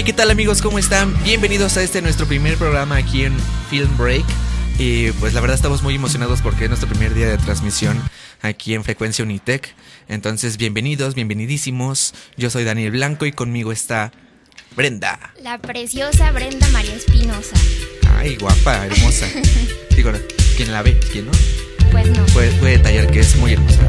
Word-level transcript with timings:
Hey, 0.00 0.04
¿qué 0.06 0.12
tal 0.14 0.30
amigos? 0.30 0.62
¿Cómo 0.62 0.78
están? 0.78 1.14
Bienvenidos 1.24 1.76
a 1.76 1.82
este 1.82 2.00
nuestro 2.00 2.24
primer 2.24 2.56
programa 2.56 2.96
aquí 2.96 3.24
en 3.24 3.36
Film 3.68 3.98
Break. 3.98 4.24
Y 4.78 5.10
pues 5.12 5.34
la 5.34 5.42
verdad 5.42 5.56
estamos 5.56 5.82
muy 5.82 5.94
emocionados 5.94 6.40
porque 6.40 6.64
es 6.64 6.70
nuestro 6.70 6.88
primer 6.88 7.12
día 7.12 7.28
de 7.28 7.36
transmisión 7.36 8.00
aquí 8.40 8.72
en 8.72 8.82
Frecuencia 8.82 9.22
Unitec. 9.22 9.74
Entonces, 10.08 10.56
bienvenidos, 10.56 11.14
bienvenidísimos. 11.14 12.14
Yo 12.38 12.48
soy 12.48 12.64
Daniel 12.64 12.92
Blanco 12.92 13.26
y 13.26 13.32
conmigo 13.32 13.72
está 13.72 14.10
Brenda. 14.74 15.34
La 15.42 15.58
preciosa 15.58 16.32
Brenda 16.32 16.66
María 16.68 16.94
Espinosa. 16.94 17.56
Ay, 18.16 18.36
guapa, 18.36 18.86
hermosa. 18.86 19.26
Digo, 19.94 20.12
¿quién 20.56 20.72
la 20.72 20.80
ve? 20.80 20.98
¿Quién 21.12 21.26
no? 21.26 21.32
Pues 21.92 22.08
no. 22.08 22.24
Puede, 22.32 22.50
puede 22.52 22.78
detallar 22.78 23.10
que 23.10 23.20
es 23.20 23.36
muy 23.36 23.52
hermosa. 23.52 23.82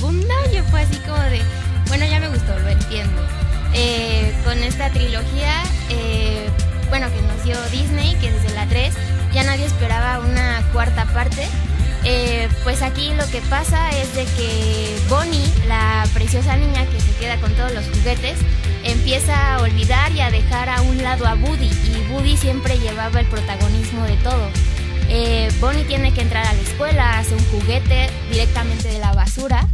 Segunda 0.00 0.34
yo 0.50 0.64
fue 0.64 0.80
así 0.80 0.96
como 1.00 1.18
de, 1.18 1.42
bueno, 1.88 2.06
ya 2.06 2.20
me 2.20 2.28
gustó, 2.28 2.58
lo 2.58 2.68
entiendo. 2.68 3.22
Eh, 3.74 4.34
con 4.44 4.56
esta 4.58 4.90
trilogía, 4.90 5.62
eh, 5.90 6.48
bueno, 6.88 7.06
que 7.12 7.20
nos 7.20 7.44
dio 7.44 7.56
Disney, 7.70 8.14
que 8.14 8.32
desde 8.32 8.54
la 8.54 8.66
3 8.66 8.94
ya 9.34 9.42
nadie 9.44 9.66
esperaba 9.66 10.20
una 10.20 10.62
cuarta 10.72 11.04
parte. 11.12 11.46
Eh, 12.04 12.48
pues 12.64 12.80
aquí 12.80 13.12
lo 13.14 13.26
que 13.30 13.42
pasa 13.42 13.90
es 13.90 14.14
de 14.14 14.24
que 14.24 14.96
Bonnie, 15.10 15.52
la 15.68 16.06
preciosa 16.14 16.56
niña 16.56 16.86
que 16.86 16.98
se 16.98 17.12
queda 17.20 17.36
con 17.36 17.52
todos 17.52 17.72
los 17.72 17.84
juguetes, 17.84 18.38
empieza 18.82 19.56
a 19.56 19.60
olvidar 19.60 20.10
y 20.12 20.22
a 20.22 20.30
dejar 20.30 20.70
a 20.70 20.80
un 20.80 21.02
lado 21.02 21.26
a 21.26 21.34
Woody 21.34 21.68
y 21.68 22.10
Woody 22.10 22.38
siempre 22.38 22.78
llevaba 22.78 23.20
el 23.20 23.26
protagonismo 23.26 24.04
de 24.04 24.16
todo. 24.16 24.50
Bonnie 25.60 25.84
tiene 25.84 26.14
que 26.14 26.22
entrar 26.22 26.46
a 26.46 26.52
la 26.52 26.60
escuela, 26.60 27.18
hace 27.18 27.34
un 27.34 27.44
juguete 27.46 28.08
directamente 28.30 28.88
de 28.88 29.00
la 29.00 29.12
basura, 29.12 29.66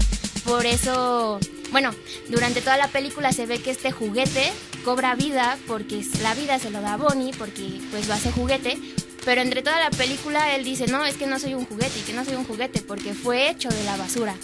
por 0.47 0.65
eso, 0.65 1.41
bueno, 1.73 1.91
durante 2.29 2.61
toda 2.61 2.77
la 2.77 2.89
película 2.89 3.33
se 3.33 3.47
ve 3.47 3.59
que 3.59 3.71
este 3.71 3.91
juguete 3.91 4.53
cobra 4.85 5.15
vida 5.17 5.59
porque 5.67 6.05
la 6.23 6.35
vida 6.35 6.59
se 6.59 6.71
lo 6.71 6.81
da 6.81 6.95
a 6.95 6.97
Bonnie 6.97 7.33
porque 7.37 7.81
pues 7.91 8.07
lo 8.07 8.15
hace 8.15 8.31
juguete, 8.31 8.79
pero 9.25 9.41
entre 9.41 9.63
toda 9.63 9.81
la 9.81 9.91
película 9.91 10.55
él 10.55 10.65
dice, 10.65 10.87
no, 10.87 11.05
es 11.05 11.17
que 11.17 11.27
no 11.27 11.39
soy 11.39 11.55
un 11.55 11.67
juguete 11.67 11.99
y 11.99 12.03
que 12.03 12.13
no 12.13 12.25
soy 12.25 12.37
un 12.37 12.45
juguete 12.45 12.81
porque 12.81 13.13
fue 13.13 13.51
hecho 13.51 13.69
de 13.69 13.83
la 13.85 13.97
basura. 13.97 14.35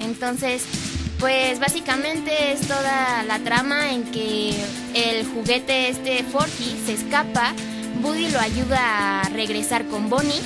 Entonces, 0.00 0.62
pues 1.18 1.60
básicamente 1.60 2.52
es 2.52 2.62
toda 2.62 3.22
la 3.24 3.38
trama 3.40 3.92
en 3.92 4.04
que 4.10 4.54
el 4.94 5.26
juguete 5.26 5.90
este 5.90 6.24
Forky 6.24 6.80
se 6.86 6.94
escapa, 6.94 7.52
Woody 8.02 8.30
lo 8.30 8.40
ayuda 8.40 9.20
a 9.20 9.28
regresar 9.28 9.86
con 9.88 10.08
Bonnie 10.08 10.40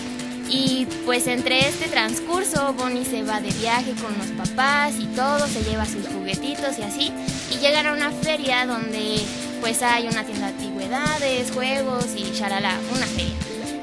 y 0.54 0.86
pues 1.04 1.26
entre 1.26 1.68
este 1.68 1.88
transcurso 1.88 2.74
Bonnie 2.74 3.04
se 3.04 3.22
va 3.22 3.40
de 3.40 3.50
viaje 3.50 3.92
con 4.00 4.16
los 4.16 4.28
papás 4.46 4.94
y 4.98 5.06
todo, 5.06 5.46
se 5.48 5.64
lleva 5.64 5.84
sus 5.84 6.06
juguetitos 6.06 6.78
y 6.78 6.82
así 6.82 7.12
y 7.50 7.58
llegan 7.58 7.86
a 7.86 7.92
una 7.92 8.10
feria 8.10 8.64
donde 8.64 9.20
pues 9.60 9.82
hay 9.82 10.06
una 10.06 10.22
tienda 10.24 10.46
de 10.46 10.52
antigüedades, 10.52 11.50
juegos 11.50 12.06
y 12.16 12.32
charala, 12.32 12.78
una 12.94 13.06
feria. 13.06 13.34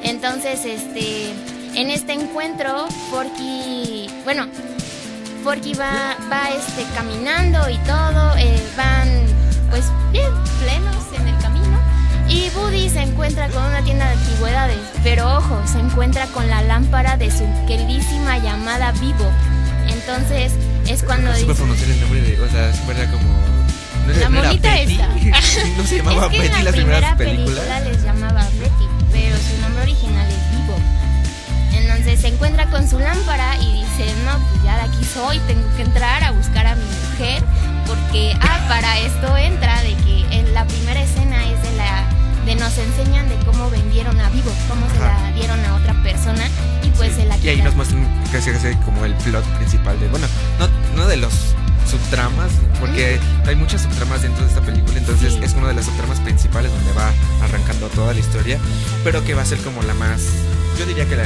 Entonces, 0.03 0.63
este, 0.63 1.31
en 1.73 1.89
este 1.89 2.13
encuentro, 2.13 2.87
Forky, 3.09 4.07
bueno, 4.23 4.45
Forky 5.43 5.73
va, 5.73 6.15
va 6.31 6.49
este, 6.51 6.83
caminando 6.93 7.67
y 7.69 7.77
todo, 7.79 8.37
eh, 8.37 8.61
van 8.77 9.09
pues 9.71 9.85
bien 10.11 10.40
se 15.65 15.79
encuentra 15.79 16.25
con 16.27 16.47
la 16.49 16.61
lámpara 16.61 17.17
de 17.17 17.31
su 17.31 17.45
queridísima 17.67 18.37
llamada 18.39 18.91
Vivo. 18.93 19.29
Entonces 19.87 20.53
es 20.87 21.03
cuando 21.03 21.31
supe 21.33 21.41
dice... 21.47 21.55
pronunciar 21.55 21.89
el 21.91 22.01
nombre 22.01 22.21
de. 22.21 22.39
O 22.41 22.49
sea, 22.49 22.71
era 22.89 23.11
como. 23.11 23.29
No 24.07 24.13
La 24.19 24.29
monita 24.29 24.69
no 25.77 25.83
se 25.85 25.97
llamaba 25.97 26.25
es 26.25 26.31
que 26.31 26.39
Betty 26.39 26.47
en 26.47 26.53
la 26.53 26.63
las 26.63 26.73
primera 26.73 27.15
películas. 27.17 27.59
película 27.59 27.79
les 27.81 28.03
llamaba 28.03 28.43
Betty, 28.59 28.87
pero 29.11 29.35
su 29.37 29.61
nombre 29.61 29.83
original 29.83 30.27
es 30.27 30.51
Vivo. 30.57 30.75
Entonces 31.73 32.19
se 32.21 32.27
encuentra 32.29 32.65
con 32.71 32.89
su 32.89 32.97
lámpara 32.99 33.55
y 33.57 33.73
dice, 33.81 34.11
no, 34.25 34.39
pues 34.49 34.63
ya 34.63 34.75
de 34.77 34.81
aquí 34.81 35.03
soy, 35.05 35.39
tengo 35.47 35.67
que 35.75 35.83
entrar 35.83 36.23
a 36.23 36.31
buscar 36.31 36.65
a 36.67 36.75
mi 36.75 36.83
mujer, 36.83 37.43
porque, 37.85 38.35
ah, 38.41 38.59
para 38.67 38.99
esto 38.99 39.37
entra 39.37 39.81
de 39.83 39.93
que 39.95 40.25
en 40.31 40.53
la 40.53 40.65
primera 40.65 41.01
escena 41.01 41.45
es 41.47 41.61
de 41.61 41.77
la, 41.77 42.03
de 42.45 42.55
nos 42.55 42.77
enseñan 42.77 43.29
de 43.29 43.35
cómo 43.45 43.69
vendieron 43.69 44.19
a 44.19 44.29
Vivo, 44.29 44.51
cómo 44.67 44.87
se 44.89 44.99
la 44.99 45.31
dieron 45.33 45.63
a 45.65 45.75
otra 45.75 45.93
persona 46.03 46.43
y 46.83 46.89
pues 46.89 47.13
se 47.15 47.25
la 47.25 47.37
Y 47.37 47.49
ahí 47.49 47.61
nos 47.61 47.75
muestran 47.75 48.07
casi 48.31 48.51
casi 48.51 48.75
como 48.85 49.05
el 49.05 49.13
plot 49.15 49.43
principal 49.57 49.99
de. 49.99 50.07
Bueno, 50.07 50.27
no, 50.59 50.67
no 50.95 51.07
de 51.07 51.17
los 51.17 51.33
subtramas, 51.89 52.51
porque 52.79 53.19
hay 53.45 53.55
muchas 53.55 53.81
subtramas 53.81 54.21
dentro 54.21 54.43
de 54.43 54.49
esta 54.49 54.61
película, 54.61 54.97
entonces 54.97 55.33
Sí. 55.33 55.39
es 55.43 55.53
una 55.53 55.67
de 55.69 55.73
las 55.73 55.85
subtramas 55.85 56.19
principales 56.21 56.71
donde 56.71 56.91
va 56.93 57.11
arrancando 57.43 57.87
toda 57.89 58.13
la 58.13 58.19
historia, 58.19 58.59
pero 59.03 59.23
que 59.25 59.33
va 59.33 59.41
a 59.41 59.45
ser 59.45 59.57
como 59.59 59.81
la 59.83 59.93
más, 59.95 60.21
yo 60.81 60.87
diría 60.87 61.05
que 61.07 61.15
la 61.15 61.25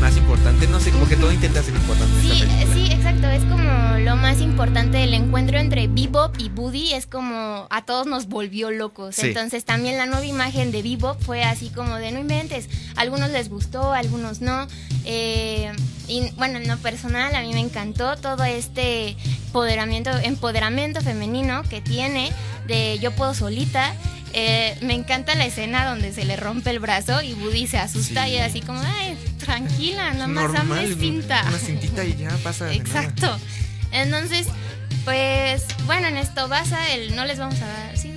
más 0.00 0.16
importante, 0.16 0.66
no 0.66 0.80
sé, 0.80 0.90
como 0.90 1.08
que 1.08 1.14
todo 1.14 1.30
intenta 1.30 1.62
ser 1.62 1.74
importante 1.74 2.12
en 2.16 2.22
Sí, 2.22 2.42
esta 2.42 2.74
sí, 2.74 2.86
exacto. 2.90 3.28
Es 3.28 3.42
como 3.44 3.98
lo 3.98 4.16
más 4.16 4.40
importante 4.40 4.98
del 4.98 5.14
encuentro 5.14 5.56
entre 5.58 5.86
Bebop 5.86 6.34
y 6.38 6.48
Woody. 6.48 6.94
Es 6.94 7.06
como 7.06 7.68
a 7.70 7.84
todos 7.84 8.08
nos 8.08 8.26
volvió 8.26 8.72
locos. 8.72 9.14
Sí. 9.14 9.28
Entonces 9.28 9.64
también 9.64 9.98
la 9.98 10.06
nueva 10.06 10.24
imagen 10.24 10.72
de 10.72 10.82
Bebop 10.82 11.20
fue 11.22 11.44
así 11.44 11.68
como 11.68 11.94
de 11.96 12.10
no 12.10 12.18
inventes. 12.18 12.68
A 12.96 13.02
algunos 13.02 13.30
les 13.30 13.48
gustó, 13.48 13.92
a 13.92 13.98
algunos 13.98 14.40
no. 14.40 14.66
Eh, 15.04 15.70
y 16.08 16.30
bueno, 16.36 16.58
en 16.58 16.66
lo 16.66 16.76
personal 16.78 17.34
a 17.36 17.42
mí 17.42 17.52
me 17.52 17.60
encantó 17.60 18.16
todo 18.16 18.42
este 18.42 19.16
empoderamiento, 19.46 20.10
empoderamiento 20.22 21.00
femenino 21.02 21.62
que 21.70 21.80
tiene 21.80 22.32
de 22.66 22.98
yo 23.00 23.12
puedo 23.12 23.32
solita. 23.32 23.94
Eh, 24.34 24.76
me 24.82 24.94
encanta 24.94 25.34
la 25.34 25.46
escena 25.46 25.88
donde 25.88 26.12
se 26.12 26.24
le 26.24 26.36
rompe 26.36 26.70
el 26.70 26.78
brazo 26.80 27.22
y 27.22 27.32
Woody 27.34 27.66
se 27.66 27.78
asusta 27.78 28.26
Sí. 28.26 28.32
y 28.32 28.38
así 28.38 28.60
como, 28.60 28.80
ay, 28.80 29.16
tranquila, 29.38 30.12
nada 30.12 30.26
más 30.26 30.52
dame 30.52 30.86
cinta. 30.94 31.44
Una 31.48 31.58
cintita 31.58 32.04
y 32.04 32.16
ya 32.16 32.30
pasa. 32.42 32.72
Exacto. 32.72 33.38
Entonces, 33.90 34.46
pues, 35.04 35.64
bueno, 35.86 36.08
en 36.08 36.18
esto 36.18 36.48
basa 36.48 36.90
el. 36.92 37.16
No 37.16 37.24
les 37.24 37.38
vamos 37.38 37.60
a 37.62 37.66
dar. 37.66 37.96
Sí, 37.96 38.08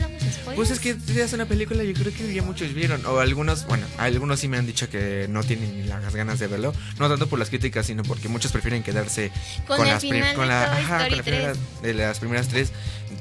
Pues 0.55 0.71
es 0.71 0.79
que 0.79 0.95
ya 1.13 1.23
es 1.25 1.33
una 1.33 1.45
película, 1.45 1.83
yo 1.83 1.93
creo 1.93 2.13
que 2.13 2.33
ya 2.33 2.41
muchos 2.43 2.73
vieron. 2.73 3.05
O 3.05 3.19
algunos, 3.19 3.65
bueno, 3.67 3.85
algunos 3.97 4.39
sí 4.39 4.47
me 4.47 4.57
han 4.57 4.65
dicho 4.65 4.89
que 4.89 5.27
no 5.29 5.43
tienen 5.43 5.81
ni 5.81 5.87
las 5.87 6.13
ganas 6.15 6.39
de 6.39 6.47
verlo. 6.47 6.73
No 6.99 7.09
tanto 7.09 7.27
por 7.27 7.39
las 7.39 7.49
críticas, 7.49 7.85
sino 7.85 8.03
porque 8.03 8.27
muchos 8.27 8.51
prefieren 8.51 8.83
quedarse 8.83 9.31
Con 9.67 9.85
las, 9.87 10.01
prim- 10.03 10.23
con 10.35 10.41
de 10.41 10.53
la, 10.53 10.71
Toy 10.71 10.81
ajá, 10.83 10.97
Story 10.97 11.09
con 11.09 11.17
la 11.17 11.23
primera- 11.23 11.53
de 11.81 11.93
las 11.93 12.19
primeras 12.19 12.47
tres. 12.47 12.71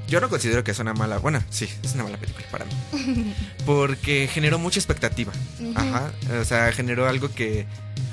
Yo 0.08 0.20
no 0.20 0.28
considero 0.28 0.64
que 0.64 0.70
es 0.72 0.78
una 0.78 0.92
mala. 0.94 1.18
Bueno, 1.18 1.42
sí, 1.50 1.68
es 1.82 1.94
una 1.94 2.04
mala 2.04 2.16
película 2.16 2.46
para 2.50 2.64
mí. 2.64 2.72
Porque 3.66 4.28
generó 4.32 4.58
mucha 4.58 4.78
expectativa. 4.80 5.32
Ajá. 5.74 6.12
O 6.40 6.44
sea, 6.44 6.72
generó 6.72 7.08
algo 7.08 7.32
que. 7.34 7.66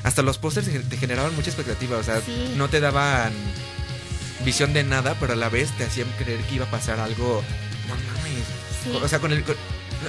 Hasta 0.04 0.22
los 0.22 0.38
pósters 0.38 0.68
te 0.90 0.98
generaban 0.98 1.36
mucha 1.36 1.50
expectativa. 1.50 1.98
O 1.98 2.04
sea, 2.04 2.22
Sí. 2.22 2.54
no 2.56 2.70
te 2.70 2.80
daban 2.80 3.34
visión 4.46 4.74
de 4.74 4.84
nada, 4.84 5.16
pero 5.20 5.34
a 5.34 5.36
la 5.36 5.50
vez 5.50 5.72
te 5.78 5.84
hacían 5.86 6.08
creer 6.20 6.40
que 6.42 6.56
iba 6.56 6.66
a 6.66 6.72
pasar 6.72 7.00
algo. 7.00 7.44
No 7.88 7.96
mames. 7.96 8.44
Sí. 8.84 8.92
O 9.02 9.08
sea, 9.08 9.20
con 9.20 9.32
el. 9.32 9.44
con- 9.44 9.56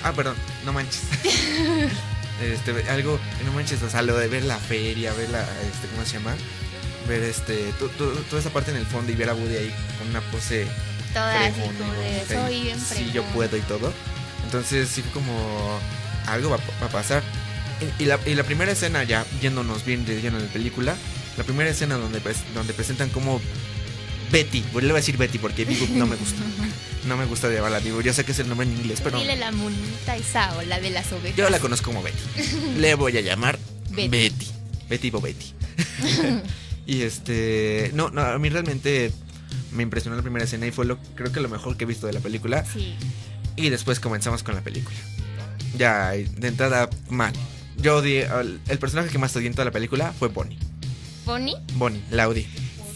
ah, 0.05 0.13
perdón, 0.13 0.37
no 0.65 0.73
manches. 0.73 1.03
este, 2.43 2.89
algo, 2.91 3.19
no 3.45 3.53
manches, 3.53 3.83
o 3.83 3.91
sea, 3.91 4.03
lo 4.03 4.17
de 4.17 4.29
ver 4.29 4.45
la 4.45 4.59
feria, 4.59 5.13
ver 5.15 5.31
la. 5.31 5.41
Este, 5.43 5.89
¿Cómo 5.93 6.05
se 6.05 6.15
llama? 6.15 6.35
Ver 7.09 7.23
este. 7.23 7.73
toda 7.99 8.41
esa 8.41 8.51
parte 8.51 8.71
en 8.71 8.77
el 8.77 8.87
fondo 8.87 9.11
y 9.13 9.15
ver 9.15 9.31
a 9.31 9.35
Woody 9.35 9.57
ahí 9.57 9.75
con 9.99 10.09
una 10.09 10.21
pose. 10.31 10.67
Toda 11.13 11.47
así 11.47 11.61
como 11.61 11.93
de 11.95 12.25
soy 12.29 12.61
bien 12.63 12.79
Sí, 12.81 13.07
yo 13.07 13.23
fregón". 13.23 13.33
puedo 13.33 13.57
y 13.57 13.61
todo. 13.63 13.93
Entonces, 14.45 14.89
sí 14.89 15.03
fue 15.03 15.13
como. 15.23 15.79
Algo 16.27 16.51
va, 16.51 16.59
va 16.83 16.87
a 16.87 16.91
pasar. 16.91 17.23
Y, 17.99 18.03
y 18.03 18.07
la, 18.07 18.19
y 18.27 18.35
la 18.35 18.43
primera 18.45 18.73
escena, 18.73 19.05
ya 19.05 19.25
yéndonos 19.41 19.85
bien 19.85 20.05
de 20.05 20.21
lleno 20.21 20.37
en 20.39 20.47
la 20.47 20.53
película, 20.53 20.97
la 21.39 21.45
primera 21.45 21.71
escena 21.71 21.97
donde, 21.97 22.21
pres- 22.23 22.45
donde 22.53 22.75
presentan 22.75 23.09
como 23.09 23.41
Betty, 24.31 24.61
pues 24.73 24.85
le 24.85 24.93
voy 24.93 24.99
a 24.99 25.01
decir 25.01 25.17
Betty 25.17 25.39
porque 25.39 25.65
Bebop 25.65 25.91
no 25.91 26.07
me 26.07 26.17
gusta. 26.17 26.43
No 27.07 27.17
me 27.17 27.25
gusta 27.25 27.49
llamarla 27.51 27.79
Bebop. 27.79 28.03
Yo 28.03 28.13
sé 28.13 28.25
que 28.25 28.33
es 28.33 28.39
el 28.41 28.49
nombre 28.49 28.67
en 28.67 28.77
inglés, 28.77 29.01
pero 29.03 29.19
Dile 29.19 29.37
la 29.37 29.51
monita 29.51 30.17
esa 30.17 30.55
o 30.59 30.63
la 30.63 30.79
de 30.79 30.91
las 30.91 31.11
ovejas. 31.13 31.37
yo 31.37 31.49
la 31.49 31.59
conozco 31.59 31.87
como 31.91 32.03
Betty. 32.03 32.19
Le 32.77 32.97
voy 32.97 33.17
a 33.17 33.23
llamar 33.23 33.59
Betty. 33.91 34.09
Betty. 34.09 34.47
Betty 34.91 35.11
Bobetti. 35.11 35.55
y 36.87 37.03
este. 37.03 37.93
No, 37.95 38.11
no, 38.11 38.21
a 38.23 38.39
mí 38.39 38.49
realmente 38.51 39.13
me 39.73 39.85
impresionó 39.85 40.17
la 40.17 40.23
primera 40.23 40.45
escena 40.45 40.67
y 40.67 40.71
fue 40.71 40.85
lo 40.85 40.99
creo 41.15 41.33
que 41.33 41.41
lo 41.41 41.49
mejor 41.49 41.77
que 41.79 41.85
he 41.85 41.87
visto 41.87 42.07
de 42.07 42.13
la 42.13 42.21
película. 42.21 42.65
Sí. 42.71 42.95
Y 43.57 43.71
después 43.71 44.01
comenzamos 44.01 44.43
con 44.43 44.55
la 44.55 44.61
película. 44.61 44.97
Ya, 45.79 46.11
de 46.11 46.49
entrada, 46.49 46.91
mal. 47.09 47.33
Yo 47.79 47.99
odié. 47.99 48.29
El 48.69 48.79
personaje 48.79 49.09
que 49.09 49.19
más 49.19 49.35
odié 49.37 49.47
en 49.47 49.55
toda 49.55 49.67
la 49.67 49.71
película 49.71 50.13
fue 50.19 50.29
Bonnie. 50.29 50.59
¿Bonnie? 51.25 51.55
Bonnie, 51.75 52.03
la 52.11 52.29
odié. 52.29 52.47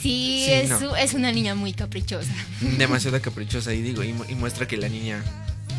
Sí, 0.02 0.44
Sí, 0.46 0.52
es, 0.52 0.70
no. 0.80 0.96
es 0.96 1.14
una 1.14 1.30
niña 1.32 1.54
muy 1.54 1.72
caprichosa. 1.72 2.32
Demasiado 2.60 3.20
caprichosa 3.20 3.72
y 3.72 3.82
digo, 3.82 4.02
y, 4.02 4.12
mu- 4.12 4.24
y 4.28 4.34
muestra 4.34 4.66
que 4.66 4.76
la 4.76 4.88
niña, 4.88 5.22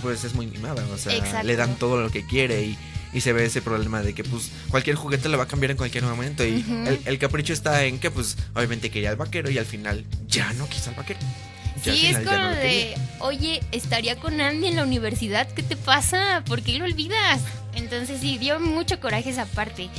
pues 0.02 0.24
es 0.24 0.34
muy 0.34 0.48
mimada. 0.48 0.86
O 0.94 0.98
sea, 0.98 1.14
Exacto. 1.16 1.46
le 1.46 1.56
dan 1.56 1.76
todo 1.76 2.02
lo 2.02 2.10
que 2.10 2.26
quiere 2.26 2.64
y, 2.64 2.78
y 3.14 3.22
se 3.22 3.34
ve 3.34 3.46
ese 3.46 3.62
problema 3.62 4.02
de 4.02 4.14
que, 4.16 4.24
pues, 4.24 4.50
cualquier 4.70 4.96
juguete 4.96 5.30
lo 5.30 5.38
va 5.38 5.44
a 5.44 5.48
cambiar 5.48 5.72
en 5.72 5.78
cualquier 5.78 6.04
momento. 6.06 6.46
Y 6.46 6.66
el, 6.88 7.00
el 7.06 7.20
capricho 7.20 7.54
está 7.54 7.84
en 7.84 8.00
que, 8.00 8.10
pues, 8.12 8.38
obviamente 8.56 8.90
quería 8.90 9.10
al 9.10 9.18
vaquero 9.18 9.50
y 9.52 9.58
al 9.58 9.66
final 9.66 10.04
ya 10.28 10.52
no 10.54 10.68
quiso 10.70 10.90
al 10.90 10.96
vaquero. 10.96 11.20
Ya 11.84 11.92
al 11.92 11.98
Sí, 11.98 12.06
es 12.08 12.18
como 12.20 12.38
no 12.38 12.50
de, 12.52 12.96
oye, 13.20 13.62
estaría 13.72 14.16
con 14.16 14.40
Andy 14.40 14.68
en 14.68 14.76
la 14.78 14.84
universidad, 14.84 15.48
¿qué 15.52 15.64
te 15.64 15.76
pasa? 15.76 16.44
¿Por 16.46 16.62
qué 16.62 16.78
lo 16.78 16.86
olvidas? 16.86 17.42
Entonces 17.76 18.22
sí, 18.22 18.38
dio 18.38 18.60
mucho 18.60 19.00
coraje 19.00 19.32
esa 19.32 19.46
parte. 19.48 19.90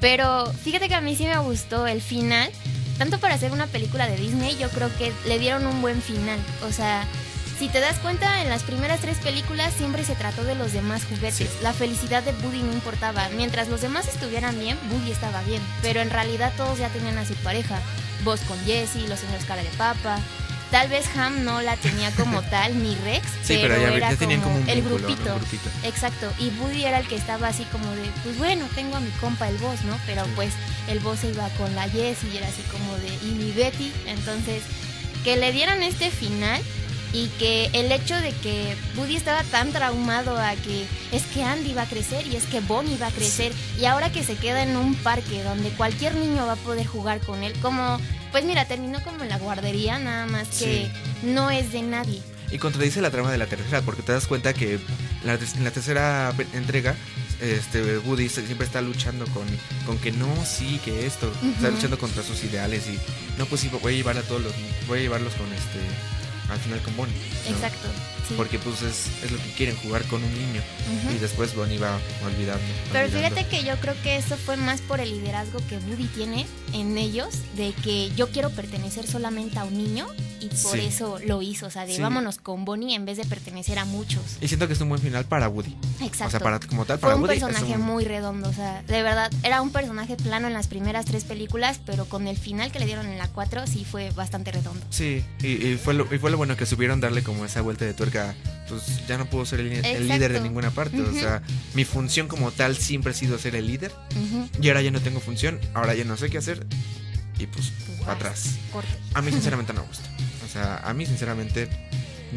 Pero 0.00 0.52
fíjate 0.64 0.88
que 0.88 0.94
a 0.94 1.00
mí 1.00 1.16
sí 1.16 1.24
me 1.24 1.36
gustó 1.38 1.86
el 1.86 2.00
final. 2.02 2.50
Tanto 2.98 3.18
para 3.18 3.34
hacer 3.34 3.52
una 3.52 3.66
película 3.66 4.06
de 4.06 4.16
Disney, 4.16 4.56
yo 4.56 4.68
creo 4.70 4.94
que 4.96 5.12
le 5.26 5.38
dieron 5.38 5.66
un 5.66 5.82
buen 5.82 6.00
final. 6.00 6.38
O 6.62 6.72
sea, 6.72 7.06
si 7.58 7.68
te 7.68 7.80
das 7.80 7.98
cuenta, 7.98 8.42
en 8.42 8.48
las 8.48 8.62
primeras 8.62 9.00
tres 9.00 9.18
películas 9.18 9.72
siempre 9.74 10.04
se 10.04 10.14
trató 10.14 10.44
de 10.44 10.54
los 10.54 10.72
demás 10.72 11.04
juguetes. 11.04 11.34
Sí. 11.34 11.48
La 11.62 11.72
felicidad 11.72 12.22
de 12.22 12.32
Woody 12.44 12.62
no 12.62 12.72
importaba. 12.72 13.28
Mientras 13.36 13.68
los 13.68 13.80
demás 13.80 14.08
estuvieran 14.08 14.58
bien, 14.58 14.78
Woody 14.90 15.12
estaba 15.12 15.42
bien. 15.42 15.62
Pero 15.82 16.00
en 16.00 16.10
realidad 16.10 16.52
todos 16.56 16.78
ya 16.78 16.88
tenían 16.88 17.18
a 17.18 17.24
su 17.24 17.34
pareja. 17.34 17.80
Vos 18.24 18.40
con 18.40 18.58
Jessie, 18.64 19.06
los 19.08 19.20
señores 19.20 19.44
cara 19.44 19.62
de 19.62 19.68
papa. 19.70 20.18
Tal 20.74 20.88
vez 20.88 21.06
Ham 21.16 21.44
no 21.44 21.62
la 21.62 21.76
tenía 21.76 22.10
como 22.10 22.42
tal, 22.42 22.82
ni 22.82 22.96
Rex, 22.96 23.24
Sí, 23.44 23.58
pero, 23.62 23.76
ya, 23.76 23.94
era 23.94 24.10
ya 24.10 24.16
como 24.16 24.56
un 24.56 24.68
el 24.68 24.82
vínculo, 24.82 24.98
¿no? 24.98 25.06
grupito. 25.06 25.32
Un 25.34 25.38
grupito. 25.38 25.70
Exacto, 25.84 26.32
y 26.40 26.48
Woody 26.58 26.84
era 26.84 26.98
el 26.98 27.06
que 27.06 27.14
estaba 27.14 27.46
así 27.46 27.62
como 27.70 27.88
de, 27.92 28.02
pues 28.24 28.36
bueno, 28.38 28.66
tengo 28.74 28.96
a 28.96 29.00
mi 29.00 29.10
compa 29.20 29.48
el 29.48 29.56
boss, 29.58 29.84
¿no? 29.84 29.96
Pero 30.04 30.24
pues 30.34 30.52
el 30.88 30.98
boss 30.98 31.20
se 31.20 31.28
iba 31.28 31.48
con 31.50 31.72
la 31.76 31.88
Jessie 31.88 32.28
y 32.34 32.38
era 32.38 32.48
así 32.48 32.62
como 32.72 32.92
de, 32.96 33.06
y 33.22 33.34
mi 33.36 33.52
Betty, 33.52 33.92
entonces 34.08 34.64
que 35.22 35.36
le 35.36 35.52
dieran 35.52 35.80
este 35.84 36.10
final 36.10 36.60
y 37.12 37.28
que 37.38 37.70
el 37.72 37.92
hecho 37.92 38.16
de 38.16 38.32
que 38.32 38.76
Woody 38.96 39.14
estaba 39.14 39.44
tan 39.44 39.70
traumado 39.70 40.36
a 40.36 40.56
que 40.56 40.86
es 41.12 41.22
que 41.26 41.44
Andy 41.44 41.72
va 41.72 41.82
a 41.82 41.86
crecer 41.86 42.26
y 42.26 42.34
es 42.34 42.46
que 42.46 42.58
Bonnie 42.58 42.98
va 42.98 43.06
a 43.06 43.12
crecer 43.12 43.52
y 43.78 43.84
ahora 43.84 44.10
que 44.10 44.24
se 44.24 44.34
queda 44.34 44.64
en 44.64 44.76
un 44.76 44.96
parque 44.96 45.44
donde 45.44 45.68
cualquier 45.70 46.16
niño 46.16 46.44
va 46.44 46.54
a 46.54 46.56
poder 46.56 46.84
jugar 46.84 47.20
con 47.20 47.44
él, 47.44 47.52
como, 47.62 47.98
pues 48.34 48.44
mira, 48.44 48.64
terminó 48.64 49.00
como 49.04 49.22
en 49.22 49.28
la 49.28 49.38
guardería, 49.38 50.00
nada 50.00 50.26
más 50.26 50.48
que 50.58 50.90
no 51.22 51.52
es 51.52 51.70
de 51.70 51.82
nadie. 51.82 52.20
Y 52.50 52.58
contradice 52.58 53.00
la 53.00 53.12
trama 53.12 53.30
de 53.30 53.38
la 53.38 53.46
tercera, 53.46 53.80
porque 53.82 54.02
te 54.02 54.10
das 54.10 54.26
cuenta 54.26 54.52
que 54.52 54.80
la, 55.22 55.34
en 55.34 55.62
la 55.62 55.70
tercera 55.70 56.34
entrega, 56.52 56.96
este 57.40 57.98
Woody 57.98 58.28
siempre 58.28 58.66
está 58.66 58.80
luchando 58.80 59.24
con, 59.26 59.44
con 59.86 59.98
que 59.98 60.10
no, 60.10 60.26
sí, 60.44 60.80
que 60.84 61.06
esto, 61.06 61.32
está 61.54 61.70
luchando 61.70 61.96
contra 61.96 62.24
sus 62.24 62.42
ideales 62.42 62.88
y 62.88 62.98
no, 63.38 63.46
pues 63.46 63.60
sí, 63.60 63.70
voy 63.80 63.94
a 63.94 63.96
llevar 63.98 64.18
a 64.18 64.22
todos 64.22 64.42
los, 64.42 64.52
voy 64.88 64.98
a 64.98 65.02
llevarlos 65.02 65.32
con 65.34 65.46
este, 65.52 65.78
al 66.50 66.58
final 66.58 66.80
con 66.82 66.96
Bonnie. 66.96 67.14
¿no? 67.48 67.54
Exacto. 67.54 67.86
Sí. 68.28 68.34
Porque 68.36 68.58
pues 68.58 68.82
es, 68.82 69.06
es 69.22 69.30
lo 69.30 69.38
que 69.38 69.50
quieren, 69.56 69.76
jugar 69.76 70.02
con 70.04 70.22
un 70.22 70.32
niño. 70.32 70.62
Ujú. 71.02 71.14
Y 71.14 71.18
después 71.18 71.54
Bonnie 71.54 71.78
va 71.78 71.98
olvidando. 72.24 72.62
Pero 72.92 73.04
olvidando. 73.06 73.36
fíjate 73.36 73.48
que 73.56 73.64
yo 73.64 73.76
creo 73.80 73.94
que 74.02 74.16
eso 74.16 74.36
fue 74.36 74.56
más 74.56 74.80
por 74.80 75.00
el 75.00 75.10
liderazgo 75.10 75.60
que 75.68 75.76
Woody 75.78 76.06
tiene 76.08 76.46
en 76.72 76.96
ellos, 76.98 77.28
de 77.56 77.72
que 77.84 78.10
yo 78.16 78.28
quiero 78.30 78.50
pertenecer 78.50 79.06
solamente 79.06 79.58
a 79.58 79.64
un 79.64 79.76
niño 79.76 80.06
y 80.40 80.48
por 80.48 80.72
Sí. 80.78 80.80
eso 80.80 81.18
lo 81.26 81.40
hizo, 81.42 81.66
o 81.66 81.70
sea, 81.70 81.86
de 81.86 81.94
Sí. 81.96 82.02
vámonos 82.02 82.38
con 82.38 82.64
Bonnie 82.64 82.94
en 82.94 83.04
vez 83.04 83.16
de 83.16 83.24
pertenecer 83.24 83.78
a 83.78 83.84
muchos. 83.84 84.22
Y 84.40 84.48
siento 84.48 84.66
que 84.66 84.72
es 84.74 84.80
un 84.80 84.88
buen 84.88 85.00
final 85.00 85.24
para 85.24 85.48
Woody. 85.48 85.74
Exacto. 86.02 86.26
O 86.26 86.30
sea, 86.30 86.40
para 86.40 86.60
como 86.60 86.84
tal, 86.84 86.98
fue 86.98 87.08
para 87.08 87.16
un 87.16 87.22
Woody. 87.22 87.38
personaje 87.40 87.74
un- 87.76 87.80
muy 87.82 88.04
redondo, 88.04 88.48
o 88.48 88.52
sea, 88.52 88.82
de 88.82 89.02
verdad, 89.02 89.30
era 89.42 89.62
un 89.62 89.70
personaje 89.70 90.16
plano 90.16 90.46
en 90.48 90.52
las 90.54 90.66
primeras 90.66 91.04
tres 91.04 91.24
películas, 91.24 91.80
pero 91.86 92.06
con 92.06 92.26
el 92.26 92.36
final 92.36 92.72
que 92.72 92.78
le 92.78 92.86
dieron 92.86 93.06
en 93.06 93.18
la 93.18 93.28
4 93.28 93.66
sí 93.66 93.84
fue 93.90 94.10
bastante 94.10 94.50
redondo. 94.52 94.84
Sí, 94.90 95.24
y, 95.42 95.46
y 95.68 95.76
fue 95.76 95.94
lo, 95.94 96.12
y 96.12 96.18
fue 96.18 96.30
lo 96.30 96.36
bueno 96.36 96.56
que 96.56 96.66
supieron 96.66 97.00
darle 97.00 97.22
como 97.22 97.44
esa 97.44 97.60
vuelta 97.60 97.84
de 97.84 97.94
tuerca. 97.94 98.13
Pues 98.68 99.06
ya 99.06 99.18
no 99.18 99.26
puedo 99.26 99.44
ser 99.44 99.60
el, 99.60 99.70
el 99.72 100.08
líder 100.08 100.32
de 100.32 100.40
ninguna 100.40 100.70
parte. 100.70 101.00
O 101.00 101.04
Ujú. 101.10 101.18
sea, 101.20 101.42
mi 101.74 101.84
función 101.84 102.28
como 102.28 102.50
tal 102.50 102.76
siempre 102.76 103.10
ha 103.12 103.14
sido 103.14 103.38
ser 103.38 103.54
el 103.56 103.66
líder. 103.66 103.92
Ujú. 104.16 104.48
Y 104.62 104.68
ahora 104.68 104.80
ya 104.82 104.90
no 104.90 105.00
tengo 105.00 105.20
función, 105.20 105.60
ahora 105.74 105.94
ya 105.94 106.04
no 106.04 106.16
sé 106.16 106.30
qué 106.30 106.38
hacer. 106.38 106.66
Y 107.38 107.46
pues, 107.46 107.72
Pues, 107.98 108.08
atrás. 108.08 108.56
corte. 108.72 108.88
A 109.12 109.20
mí 109.22 109.30
sinceramente 109.32 109.72
no 109.74 109.82
me 109.82 109.88
gusta. 109.88 110.08
O 110.44 110.48
sea, 110.52 110.76
a 110.78 110.94
mí 110.94 111.04
sinceramente 111.04 111.68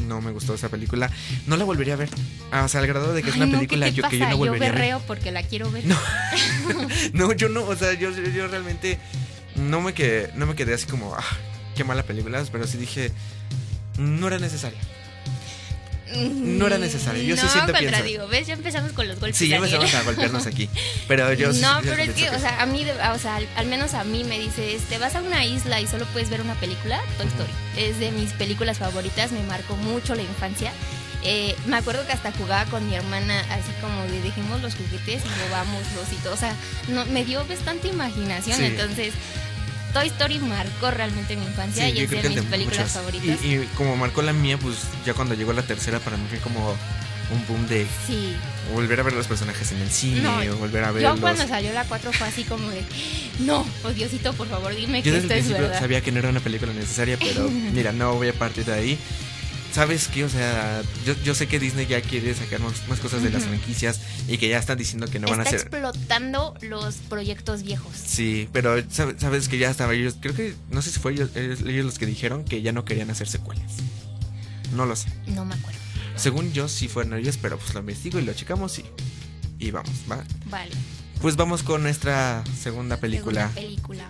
no 0.08 0.22
me 0.22 0.32
gustó 0.32 0.54
esa 0.56 0.70
película. 0.70 1.10
No 1.46 1.56
la 1.56 1.64
volvería 1.64 1.94
a 1.94 1.98
ver. 1.98 2.10
Ah, 2.52 2.64
o 2.66 2.68
sea, 2.68 2.82
al 2.82 2.88
grado 2.88 3.14
de 3.14 3.24
que 3.24 3.30
es 3.30 3.36
Ay, 3.36 3.42
una 3.42 3.52
no, 3.52 3.58
película 3.60 3.86
¿qué 3.86 3.92
te 3.92 3.98
yo, 4.02 4.10
que 4.10 4.18
yo 4.20 4.30
no 4.30 4.38
volvería 4.38 4.70
a 4.70 4.98
ver. 4.98 4.98
porque 5.08 5.32
la 5.32 5.44
quiero 5.44 5.72
ver. 5.72 5.86
No. 5.86 5.98
No, 7.14 7.32
yo 7.32 7.48
no, 7.50 7.64
o 7.64 7.76
sea, 7.76 7.94
yo, 7.94 8.12
yo 8.12 8.48
realmente 8.48 9.00
no 9.56 9.82
me 9.82 9.94
quedé, 9.94 10.32
no 10.36 10.46
me 10.46 10.56
quedé 10.56 10.74
así 10.74 10.86
como, 10.88 11.16
ah, 11.16 11.24
qué 11.76 11.84
mala 11.84 12.04
película, 12.04 12.44
pero 12.52 12.68
sí 12.68 12.78
dije, 12.78 13.12
no 13.98 14.28
era 14.28 14.40
necesaria. 14.40 14.80
No 16.16 16.68
era 16.68 16.78
necesario, 16.78 17.22
yo 17.24 17.36
sí 17.36 17.44
no, 17.44 17.52
siento 17.52 17.74
que- 17.74 17.86
contradigo, 17.86 18.28
¿ves? 18.28 18.48
Ya 18.48 18.54
empezamos 18.54 18.94
con 18.94 19.08
los 19.08 19.20
golpes. 19.20 19.38
Sí, 19.38 19.48
ya 19.48 19.58
empezamos 19.58 19.94
a 19.94 20.04
golpearnos 20.04 20.46
aquí. 20.46 20.70
Pero 21.08 21.34
yo 21.34 21.52
no, 21.54 21.80
pero 21.84 22.02
es 22.02 22.12
que, 22.12 22.30
o 22.30 22.40
sea, 22.40 22.62
a 22.62 22.66
mí, 22.66 22.86
o 23.14 23.20
sea, 23.20 23.36
al, 23.38 23.48
al 23.56 23.66
menos 23.68 23.94
a 23.94 24.04
mí 24.04 24.24
me 24.24 24.40
dice, 24.40 24.78
te 24.90 24.98
vas 24.98 25.16
a 25.16 25.22
una 25.22 25.46
isla 25.46 25.82
y 25.82 25.88
solo 25.88 26.06
puedes 26.14 26.30
ver 26.30 26.42
una 26.42 26.56
película, 26.56 27.02
Toy 27.18 27.28
Story. 27.28 27.52
Es 27.78 28.00
de 28.00 28.12
mis 28.12 28.32
películas 28.34 28.78
favoritas, 28.78 29.32
me 29.32 29.44
marcó 29.44 29.76
mucho 29.76 30.16
la 30.16 30.22
infancia. 30.22 30.72
Eh, 31.24 31.56
me 31.66 31.76
acuerdo 31.78 32.06
que 32.06 32.14
hasta 32.14 32.32
jugaba 32.32 32.66
con 32.70 32.88
mi 32.88 32.96
hermana, 32.96 33.40
así 33.52 33.72
como 33.82 34.04
de 34.04 34.22
dejemos 34.22 34.62
los 34.62 34.76
juguetes 34.76 35.22
y 35.26 35.50
robámoslos 35.50 36.14
y 36.14 36.16
todo. 36.24 36.34
O 36.34 36.38
sea, 36.38 36.56
no, 36.90 37.06
me 37.08 37.26
dio 37.26 37.46
bastante 37.48 37.88
imaginación. 37.90 38.56
Sí. 38.58 38.66
Entonces, 38.66 39.14
Toy 39.94 40.08
Story 40.08 40.40
marcó 40.40 40.92
realmente 40.92 41.36
mi 41.36 41.46
infancia 41.46 41.86
Sí, 41.86 41.92
y 41.92 41.96
yo 41.96 42.04
es 42.04 42.24
de 42.24 42.30
mis 42.30 42.42
películas 42.44 42.92
favoritas. 42.92 43.44
Y, 43.44 43.56
y 43.56 43.70
como 43.76 43.96
marcó 43.96 44.22
la 44.22 44.34
mía, 44.34 44.58
pues 44.58 44.76
ya 45.06 45.14
cuando 45.14 45.34
llegó 45.36 45.54
la 45.54 45.64
tercera, 45.64 46.00
para 46.00 46.18
mí 46.18 46.26
fue 46.30 46.40
como 46.40 46.70
un 47.30 47.46
boom 47.48 47.68
de 47.68 47.86
Sí. 48.06 48.36
volver 48.74 49.00
a 49.00 49.04
ver 49.04 49.14
los 49.14 49.28
personajes 49.28 49.72
en 49.72 49.82
el 49.82 49.90
cine, 49.90 50.22
No, 50.22 50.38
o 50.40 50.56
volver 50.58 50.84
a 50.84 50.88
Yo 50.88 50.94
verlos. 50.94 51.20
cuando 51.20 51.48
salió 51.48 51.74
la 51.74 51.84
4 51.84 52.14
fue 52.14 52.28
así 52.28 52.44
como 52.44 52.70
de, 52.70 52.84
no, 53.40 53.66
oh 53.84 53.90
Diosito, 53.90 54.34
por 54.34 54.48
favor, 54.48 54.74
dime 54.76 55.00
Yo 55.00 55.06
que 55.06 55.12
desde 55.12 55.18
el 55.18 55.24
esto 55.26 55.34
es 55.34 55.40
principio 55.46 55.64
verdad. 55.64 55.80
sabía 55.80 56.02
que 56.02 56.12
no 56.12 56.20
era 56.20 56.30
una 56.30 56.40
película 56.40 56.72
necesaria, 56.74 57.18
pero 57.20 57.50
mira, 57.74 57.92
no 57.92 58.14
voy 58.16 58.30
a 58.30 58.34
partir 58.34 58.64
de 58.66 58.74
ahí. 58.74 58.98
¿Sabes 59.78 60.08
qué? 60.08 60.24
O 60.24 60.30
sea, 60.30 60.82
yo, 61.06 61.14
yo 61.24 61.36
sé 61.36 61.48
que 61.48 61.60
Disney 61.60 61.86
ya 61.86 62.02
quiere 62.02 62.34
sacar 62.34 62.60
más, 62.62 62.88
más 62.90 63.00
cosas 63.00 63.22
de 63.22 63.30
las 63.30 63.44
franquicias 63.44 64.00
y 64.28 64.40
que 64.40 64.50
ya 64.50 64.58
están 64.58 64.76
diciendo 64.76 65.06
que 65.08 65.20
no 65.20 65.28
van 65.28 65.42
a 65.42 65.44
hacer. 65.44 65.60
explotando 65.60 66.56
los 66.62 66.96
proyectos 66.96 67.62
viejos. 67.62 67.92
Sí, 67.96 68.50
pero 68.52 68.76
sabe- 68.90 69.20
sabes 69.20 69.48
que 69.48 69.60
ya 69.60 69.70
estaba 69.70 69.94
ellos. 69.94 70.16
Creo 70.20 70.34
que 70.34 70.56
no 70.72 70.82
sé 70.82 70.90
si 70.90 71.00
fue 71.00 71.12
ellos, 71.12 71.30
ellos- 71.36 71.60
ellos 71.62 71.86
los 71.86 72.00
que 72.00 72.08
dijeron 72.08 72.44
que 72.44 72.64
ya 72.64 72.72
no 72.72 72.86
querían 72.86 73.12
hacer 73.12 73.28
secuelas. 73.28 73.72
No 74.74 74.88
lo 74.88 74.96
sé. 74.96 75.10
No 75.28 75.46
me 75.46 75.54
acuerdo. 75.54 75.78
Según 76.16 76.52
yo, 76.54 76.68
sí 76.70 76.88
fueron 76.88 77.14
ellos, 77.14 77.38
pero 77.40 77.60
pues 77.60 77.76
lo 77.76 77.82
investigo 77.82 78.18
y 78.18 78.24
lo 78.24 78.34
checamos 78.34 78.80
y, 78.80 78.86
y 79.60 79.70
vamos, 79.70 79.94
¿va? 80.10 80.24
Vale. 80.46 80.72
Pues 81.22 81.36
vamos 81.36 81.62
con 81.62 81.84
nuestra 81.84 82.44
segunda 82.60 82.98
película. 82.98 83.50
Segunda 83.54 83.62
película. 83.62 84.10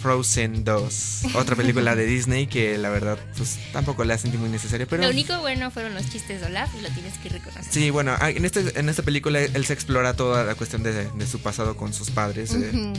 Frozen 0.00 0.64
2. 0.64 1.22
Otra 1.34 1.56
película 1.56 1.94
de 1.94 2.06
Disney 2.06 2.46
que 2.46 2.76
la 2.78 2.88
verdad, 2.90 3.18
pues 3.36 3.58
tampoco 3.72 4.04
la 4.04 4.16
sentí 4.18 4.38
muy 4.38 4.48
necesaria, 4.48 4.86
pero... 4.86 5.02
Lo 5.02 5.10
único 5.10 5.38
bueno 5.40 5.70
fueron 5.70 5.94
los 5.94 6.08
chistes 6.10 6.40
de 6.40 6.46
Olaf 6.46 6.70
y 6.78 6.82
lo 6.82 6.88
tienes 6.90 7.18
que 7.18 7.28
reconocer. 7.28 7.64
Sí, 7.72 7.90
bueno, 7.90 8.14
ah, 8.18 8.30
en, 8.30 8.44
este, 8.44 8.78
en 8.78 8.88
esta 8.88 9.02
película 9.02 9.40
él 9.40 9.64
se 9.66 9.72
explora 9.72 10.14
toda 10.14 10.44
la 10.44 10.54
cuestión 10.54 10.82
de, 10.82 10.92
de 11.10 11.26
su 11.26 11.38
pasado 11.40 11.76
con 11.76 11.92
sus 11.92 12.10
padres. 12.10 12.52
eh, 12.54 12.92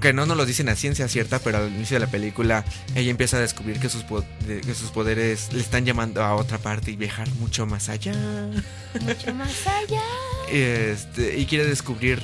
que 0.00 0.12
no 0.12 0.26
nos 0.26 0.36
lo 0.36 0.44
dicen 0.44 0.68
a 0.68 0.74
ciencia 0.76 1.08
cierta, 1.08 1.38
pero 1.38 1.58
al 1.58 1.68
inicio 1.72 1.94
de 1.98 2.04
la 2.04 2.10
película 2.10 2.64
ella 2.94 3.10
empieza 3.10 3.38
a 3.38 3.40
descubrir 3.40 3.78
que 3.78 3.88
sus, 3.88 4.02
po- 4.02 4.24
que 4.46 4.74
sus 4.74 4.90
poderes 4.90 5.50
le 5.52 5.60
están 5.60 5.86
llamando 5.86 6.22
a 6.22 6.34
otra 6.34 6.58
parte 6.58 6.90
y 6.90 6.96
viajar 6.96 7.28
mucho 7.40 7.64
más 7.64 7.88
allá. 7.88 8.12
Mucho 9.00 9.32
más 9.34 9.66
allá. 9.66 10.02
Este, 10.50 11.38
y 11.38 11.46
quiere 11.46 11.64
descubrir 11.64 12.22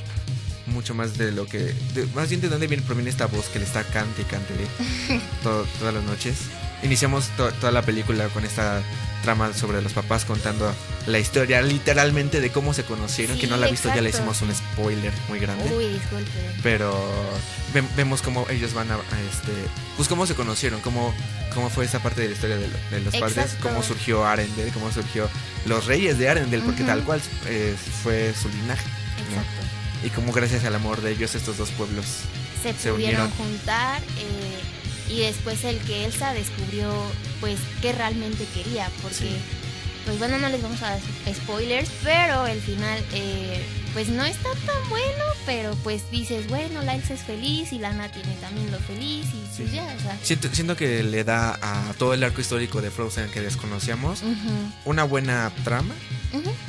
mucho 0.70 0.94
más 0.94 1.18
de 1.18 1.32
lo 1.32 1.46
que. 1.46 1.58
de- 1.94 2.06
más 2.14 2.28
bien 2.28 2.40
de 2.40 2.48
dónde 2.48 2.66
viene, 2.66 2.82
proviene 2.82 3.10
esta 3.10 3.26
voz 3.26 3.46
que 3.46 3.58
le 3.58 3.64
está 3.64 3.82
cante 3.84 4.22
y 4.22 4.24
cante 4.24 4.54
todo- 5.42 5.66
todas 5.78 5.94
las 5.94 6.04
noches. 6.04 6.36
Iniciamos 6.82 7.28
to- 7.36 7.52
toda 7.52 7.72
la 7.72 7.82
película 7.82 8.28
con 8.28 8.44
esta 8.44 8.80
trama 9.22 9.52
sobre 9.52 9.82
los 9.82 9.92
papás 9.92 10.24
contando 10.24 10.72
la 11.06 11.18
historia 11.18 11.60
literalmente 11.60 12.40
de 12.40 12.50
cómo 12.50 12.72
se 12.72 12.84
conocieron. 12.84 13.36
Sí, 13.36 13.42
que 13.42 13.46
no 13.48 13.58
la 13.58 13.66
ha 13.66 13.70
visto, 13.70 13.88
ya 13.94 14.00
le 14.00 14.08
hicimos 14.08 14.40
un 14.40 14.54
spoiler 14.54 15.12
muy 15.28 15.38
grande. 15.40 15.64
Uy, 15.74 15.88
disculpe. 15.88 16.30
Pero 16.62 16.90
ve- 17.74 17.84
vemos 17.96 18.22
cómo 18.22 18.46
ellos 18.48 18.72
van 18.72 18.90
a, 18.90 18.94
a 18.94 18.98
este. 19.30 19.52
Pues 19.98 20.08
cómo 20.08 20.24
se 20.26 20.34
conocieron, 20.34 20.80
cómo, 20.80 21.14
cómo 21.54 21.68
fue 21.68 21.84
esa 21.84 21.98
parte 21.98 22.22
de 22.22 22.28
la 22.28 22.32
historia 22.34 22.56
de, 22.56 22.66
lo- 22.68 22.90
de 22.96 23.00
los 23.02 23.12
padres, 23.20 23.56
cómo 23.60 23.82
surgió 23.82 24.24
Arendelle, 24.26 24.70
cómo 24.72 24.90
surgió 24.90 25.28
los 25.66 25.84
reyes 25.84 26.16
de 26.18 26.30
Arendelle, 26.30 26.64
porque 26.64 26.84
tal 26.84 27.02
cual 27.04 27.20
eh, 27.46 27.74
fue 28.02 28.32
su 28.40 28.48
linaje. 28.48 28.86
Exacto. 29.28 29.59
Y 30.04 30.08
como 30.10 30.32
gracias 30.32 30.64
al 30.64 30.74
amor 30.74 31.00
de 31.02 31.12
ellos 31.12 31.34
estos 31.34 31.56
dos 31.58 31.70
pueblos. 31.70 32.04
Se, 32.62 32.72
Se 32.74 32.90
pudieron 32.92 32.96
unieron. 33.26 33.30
juntar 33.32 34.00
eh, 34.18 35.12
y 35.12 35.20
después 35.20 35.64
el 35.64 35.78
que 35.78 36.04
Elsa 36.04 36.32
descubrió 36.34 36.92
pues 37.40 37.58
qué 37.82 37.92
realmente 37.92 38.44
quería 38.54 38.88
porque 39.02 39.16
Sí. 39.16 39.36
pues 40.04 40.18
bueno 40.18 40.38
no 40.38 40.48
les 40.50 40.62
vamos 40.62 40.80
a 40.82 40.90
dar 40.90 41.00
spoilers 41.34 41.88
pero 42.04 42.46
el 42.46 42.60
final 42.60 43.02
eh, 43.12 43.62
pues 43.92 44.08
no 44.08 44.24
está 44.24 44.50
tan 44.66 44.88
bueno 44.88 45.24
pero 45.46 45.74
pues 45.82 46.10
dices 46.10 46.46
bueno 46.48 46.82
la 46.82 46.94
Elsa 46.94 47.14
es 47.14 47.22
feliz 47.22 47.72
y 47.72 47.78
Lana 47.78 48.10
tiene 48.12 48.34
también 48.40 48.70
lo 48.70 48.78
feliz 48.78 49.26
y 49.34 49.40
Sí. 49.56 49.68
ya 49.72 49.82
o 49.98 50.00
sea 50.00 50.16
Siento, 50.22 50.48
siento 50.52 50.76
que 50.76 51.02
le 51.02 51.24
da 51.24 51.58
a 51.60 51.92
todo 51.98 52.14
el 52.14 52.22
arco 52.22 52.40
histórico 52.40 52.80
de 52.80 52.90
Frozen 52.90 53.30
que 53.30 53.40
desconocíamos 53.40 54.22
una 54.84 55.04
buena 55.04 55.50
trama, 55.64 55.94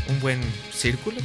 un 0.09 0.19
buen 0.19 0.41
círculo, 0.73 1.17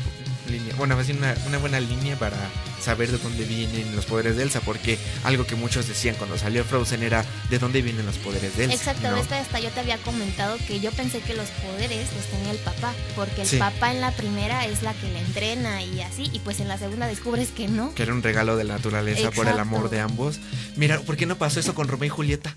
línea, 0.51 0.75
bueno, 0.77 0.97
una, 0.97 1.35
una 1.47 1.59
buena 1.59 1.81
línea 1.81 2.17
para 2.19 2.37
saber 2.81 3.11
de 3.11 3.19
dónde 3.19 3.45
vienen 3.45 3.97
los 3.97 4.05
poderes 4.07 4.37
de 4.37 4.45
Elsa, 4.45 4.61
porque 4.61 4.97
algo 5.25 5.45
que 5.47 5.57
muchos 5.57 5.89
decían 5.89 6.15
cuando 6.17 6.39
salió 6.39 6.63
Frozen 6.65 7.03
era 7.03 7.25
de 7.51 7.59
dónde 7.59 7.83
vienen 7.83 8.07
los 8.07 8.17
poderes 8.19 8.57
de 8.57 8.65
Elsa. 8.65 8.77
Exacto, 8.77 9.11
¿no? 9.11 9.17
hasta 9.17 9.59
yo 9.61 9.71
te 9.71 9.81
había 9.81 9.99
comentado 9.99 10.57
que 10.69 10.79
yo 10.79 10.93
pensé 10.93 11.19
que 11.21 11.35
los 11.35 11.49
poderes 11.49 12.07
los 12.15 12.25
tenía 12.27 12.53
el 12.53 12.59
papá, 12.59 12.93
porque 13.17 13.43
el 13.43 13.49
Sí. 13.49 13.57
papá 13.57 13.91
en 13.93 14.01
la 14.01 14.13
primera 14.13 14.67
es 14.67 14.83
la 14.83 14.93
que 14.95 15.09
le 15.09 15.19
entrena 15.21 15.83
y 15.83 15.86
así, 16.01 16.31
y 16.33 16.39
pues 16.41 16.61
en 16.61 16.69
la 16.69 16.79
segunda 16.79 17.07
descubres 17.07 17.49
que 17.49 17.69
no. 17.69 17.95
Que 17.95 18.03
era 18.05 18.13
un 18.15 18.23
regalo 18.23 18.57
de 18.57 18.65
la 18.65 18.75
naturaleza 18.77 19.31
por 19.31 19.47
el 19.49 19.59
amor 19.59 19.91
de 19.91 20.01
ambos. 20.01 20.41
Mira, 20.77 21.01
¿por 21.01 21.17
qué 21.17 21.27
no 21.27 21.37
pasó 21.39 21.61
eso 21.61 21.75
con 21.75 21.89
Romeo 21.89 22.07
y 22.07 22.11
Julieta? 22.11 22.57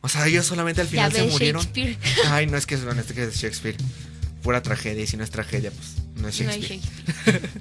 O 0.00 0.08
sea, 0.08 0.26
ellos 0.26 0.44
solamente 0.44 0.82
al 0.82 0.86
Ya 0.88 1.08
final 1.08 1.12
se 1.12 1.22
murieron. 1.24 1.66
Ay, 2.28 2.46
no 2.46 2.56
es 2.58 2.66
que 2.66 2.74
es, 2.74 2.84
bueno, 2.84 3.00
este 3.00 3.14
que 3.14 3.24
es 3.24 3.36
Shakespeare. 3.36 3.76
Pura 4.42 4.62
tragedia, 4.62 5.02
y 5.02 5.06
si 5.06 5.16
no 5.16 5.24
es 5.24 5.30
tragedia, 5.30 5.70
pues 5.70 5.94
no 6.16 6.28
es 6.28 6.40
No 6.40 6.50
Shakespeare. 6.50 6.80
Shakespeare. 6.80 7.50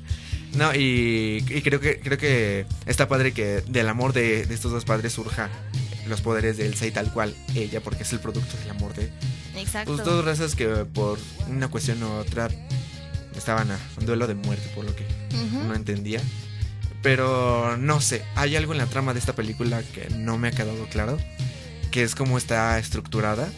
No, 0.54 0.72
y, 0.75 1.44
y 1.50 1.62
creo 1.63 1.80
que 1.80 2.00
creo 2.00 2.20
que 2.20 2.68
está 2.86 3.08
padre 3.08 3.32
que 3.34 3.62
del 3.68 3.90
amor 3.90 4.13
de, 4.13 4.46
de 4.46 4.54
estos 4.54 4.72
dos 4.72 4.86
padres 4.86 5.13
surja 5.13 5.50
los 6.08 6.22
poderes 6.22 6.58
de 6.58 6.68
Elsa 6.68 6.86
y 6.86 6.92
tal 6.92 7.12
cual 7.12 7.34
ella, 7.56 7.82
porque 7.82 8.04
es 8.04 8.13
el 8.13 8.20
producto 8.20 8.56
del 8.58 8.70
amor 8.70 8.94
de 8.94 9.10
Exacto. 9.56 9.96
pues 9.96 10.06
dos 10.06 10.24
razas 10.24 10.56
que 10.56 10.68
por 10.68 11.18
una 11.50 11.70
cuestión 11.70 12.04
u 12.04 12.08
otra 12.12 12.50
estaban 13.40 13.72
a 13.72 13.78
un 14.00 14.06
duelo 14.06 14.28
de 14.28 14.36
muerte, 14.36 14.70
por 14.75 14.86
lo 14.86 14.96
que 14.96 15.06
no 15.52 15.74
entendía. 15.74 16.22
Pero 17.02 17.75
no 17.78 18.00
sé, 18.00 18.24
hay 18.36 18.56
algo 18.56 18.72
en 18.72 18.78
la 18.78 18.86
trama 18.86 19.13
de 19.13 19.20
esta 19.20 19.34
película 19.34 19.84
que 19.84 20.10
no 20.10 20.38
me 20.38 20.48
ha 20.48 20.52
quedado 20.52 20.86
claro, 20.88 21.18
que 21.92 22.04
es 22.04 22.16
cómo 22.16 22.38
está 22.38 22.80
estructurada, 22.80 23.50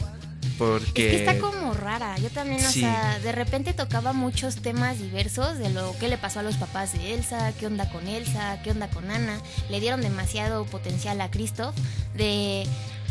porque 0.58 0.86
Es 0.86 0.94
que 0.94 1.26
está 1.26 1.40
como 1.40 1.74
rara. 1.74 2.18
Yo 2.18 2.30
también, 2.30 2.66
o 2.66 2.70
sea, 2.70 3.20
de 3.20 3.32
repente 3.32 3.74
tocaba 3.74 4.14
muchos 4.14 4.58
temas 4.58 5.00
diversos 5.00 5.58
de 5.58 5.70
lo 5.70 5.96
que 6.00 6.08
le 6.08 6.18
pasó 6.18 6.40
a 6.40 6.44
los 6.44 6.56
papás 6.56 6.94
de 6.94 7.14
Elsa, 7.14 7.54
qué 7.60 7.68
onda 7.68 7.90
con 7.90 8.08
Elsa, 8.08 8.60
qué 8.64 8.72
onda 8.72 8.88
con 8.88 9.12
Ana. 9.12 9.40
Le 9.70 9.80
dieron 9.80 10.02
demasiado 10.02 10.66
potencial 10.66 11.22
a 11.22 11.30
Christoph. 11.30 11.76
De, 12.16 12.66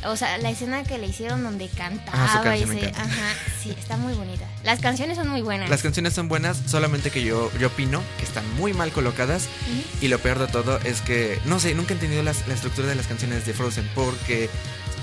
o 0.07 0.17
sea, 0.17 0.39
la 0.39 0.51
escena 0.51 0.83
que 0.85 0.99
le 0.99 1.07
hicieron 1.07 1.43
donde 1.43 1.69
cantaba 1.69 2.19
Ah, 2.35 2.41
canción 2.43 2.77
y 2.77 2.81
se- 2.81 2.89
ajá, 2.89 3.35
sí, 3.63 3.75
está 3.79 3.97
muy 3.97 4.15
bonita. 4.15 4.47
Las 4.63 4.81
canciones 4.81 5.17
son 5.17 5.29
muy 5.29 5.41
buenas. 5.43 5.69
las 5.71 5.83
canciones 5.83 6.13
son 6.15 6.29
buenas, 6.29 6.59
solamente 6.67 7.11
que 7.11 7.23
yo, 7.25 7.51
yo 7.59 7.69
opino 7.69 8.03
que 8.19 8.25
están 8.25 8.45
muy 8.57 8.73
mal 8.75 8.91
colocadas 8.93 9.45
Ujú. 9.45 9.83
Y 10.05 10.09
lo 10.09 10.19
peor 10.19 10.39
de 10.39 10.47
todo 10.49 10.79
es 10.85 11.01
que, 11.01 11.39
no 11.47 11.59
sé, 11.61 11.75
nunca 11.75 11.93
he 11.93 11.95
entendido 11.95 12.23
las- 12.23 12.47
la 12.49 12.55
estructura 12.55 12.89
de 12.89 12.95
las 12.95 13.07
canciones 13.07 13.47
de 13.47 13.53
Frozen, 13.55 13.89
porque 13.95 14.49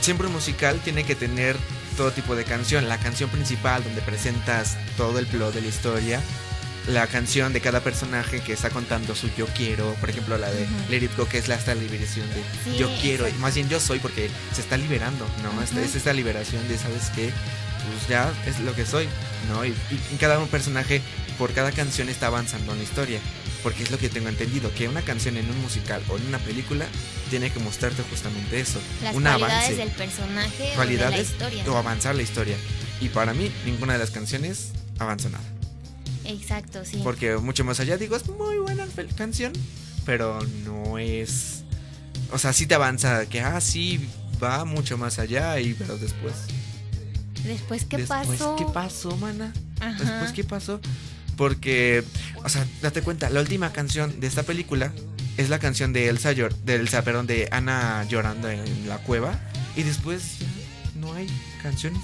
siempre 0.01 0.27
un 0.27 0.33
musical 0.33 0.79
tiene 0.83 1.03
que 1.03 1.15
tener 1.15 1.55
todo 1.97 2.11
tipo 2.11 2.35
de 2.35 2.43
canción. 2.45 2.87
La 2.89 2.97
canción 2.97 3.29
principal, 3.29 3.83
donde 3.83 4.01
presentas 4.01 4.77
todo 4.97 5.19
el 5.19 5.27
plot 5.27 5.53
de 5.53 5.61
la 5.61 5.67
historia. 5.67 6.21
La 6.87 7.05
canción 7.07 7.53
de 7.53 7.61
cada 7.61 7.81
personaje 7.81 8.41
que 8.41 8.53
está 8.53 8.69
contando 8.71 9.15
su 9.15 9.29
yo 9.37 9.45
quiero, 9.55 9.93
por 9.95 10.09
ejemplo 10.09 10.37
la 10.37 10.49
de. 10.51 10.67
Let 10.89 11.03
It 11.05 11.15
Go, 11.15 11.27
que 11.27 11.37
es 11.37 11.47
la 11.47 11.55
esta 11.55 11.75
liberación 11.75 12.27
de 12.29 12.43
Sí, 12.71 12.77
yo 12.77 12.89
quiero, 13.01 13.27
y 13.29 13.33
más 13.33 13.53
bien 13.55 13.69
yo 13.69 13.79
soy, 13.79 13.99
porque 13.99 14.29
se 14.53 14.61
está 14.61 14.77
liberando, 14.77 15.25
¿no? 15.43 15.61
Esta- 15.61 15.75
Ujú. 15.77 15.85
Es 15.85 15.95
esta 15.95 16.11
liberación 16.13 16.67
de, 16.67 16.77
¿sabes 16.77 17.09
qué? 17.15 17.31
Pues 17.85 18.07
ya 18.09 18.31
es 18.47 18.59
lo 18.61 18.73
que 18.75 18.85
soy, 18.85 19.07
¿no? 19.49 19.63
Y, 19.65 19.69
y 19.69 20.15
cada 20.19 20.39
un 20.39 20.47
personaje, 20.47 21.01
por 21.37 21.53
cada 21.53 21.71
canción, 21.71 22.09
está 22.09 22.27
avanzando 22.27 22.71
en 22.73 22.79
la 22.79 22.83
historia. 22.83 23.19
Porque 23.63 23.83
es 23.83 23.91
lo 23.91 23.99
que 23.99 24.09
tengo 24.09 24.27
entendido, 24.27 24.73
que 24.73 24.87
una 24.87 25.03
canción 25.03 25.37
en 25.37 25.47
un 25.47 25.61
musical 25.61 26.01
o 26.09 26.17
en 26.17 26.25
una 26.25 26.39
película 26.39 26.87
tiene 27.29 27.51
que 27.51 27.59
mostrarte 27.59 28.01
justamente 28.09 28.59
eso. 28.59 28.79
Las 29.03 29.13
un 29.15 29.21
cualidades 29.21 29.53
avance. 29.53 29.75
del 29.75 29.89
personaje 29.91 30.49
o 30.57 30.63
de 30.63 30.69
la 30.69 30.75
cualidades 30.75 31.29
historia. 31.29 31.63
o 31.67 31.77
avanzar 31.77 32.15
la 32.15 32.23
historia. 32.23 32.55
Y 32.99 33.09
para 33.09 33.35
mí, 33.35 33.51
ninguna 33.65 33.93
de 33.93 33.99
las 33.99 34.09
canciones 34.09 34.69
avanza 34.97 35.29
nada. 35.29 35.43
Exacto, 36.25 36.85
sí. 36.85 37.01
Porque 37.03 37.37
mucho 37.37 37.63
más 37.63 37.79
allá, 37.79 37.97
digo, 37.97 38.15
es 38.15 38.27
muy 38.29 38.57
buena 38.57 38.85
canción, 39.17 39.53
pero 40.05 40.39
no 40.65 40.97
es... 40.97 41.63
O 42.31 42.37
sea, 42.37 42.53
sí 42.53 42.65
te 42.65 42.75
avanza, 42.75 43.25
que, 43.25 43.41
ah, 43.41 43.59
sí, 43.59 44.07
va 44.41 44.63
mucho 44.65 44.97
más 44.97 45.19
allá, 45.19 45.59
y 45.59 45.73
pero 45.73 45.97
después... 45.97 46.33
Después, 47.43 47.85
¿qué 47.85 47.97
después, 47.97 48.27
pasó? 48.27 48.55
¿Qué 48.55 48.65
pasó, 48.71 49.17
mana? 49.17 49.51
Ajá. 49.79 49.97
Después, 50.03 50.31
¿qué 50.31 50.43
pasó? 50.43 50.79
Porque, 51.37 52.03
o 52.43 52.49
sea, 52.49 52.67
date 52.81 53.01
cuenta, 53.01 53.29
la 53.31 53.39
última 53.39 53.71
canción 53.73 54.19
de 54.19 54.27
esta 54.27 54.43
película 54.43 54.93
es 55.37 55.49
la 55.49 55.57
canción 55.57 55.91
de 55.91 56.07
Elsa, 56.07 56.33
llor- 56.33 56.53
de 56.65 56.75
Elsa, 56.75 57.03
perdón, 57.03 57.25
de 57.25 57.47
Ana 57.51 58.05
llorando 58.07 58.49
en 58.49 58.87
la 58.87 58.99
cueva. 58.99 59.39
Y 59.75 59.83
después 59.83 60.35
no 60.95 61.13
hay 61.13 61.25
canciones. 61.63 62.01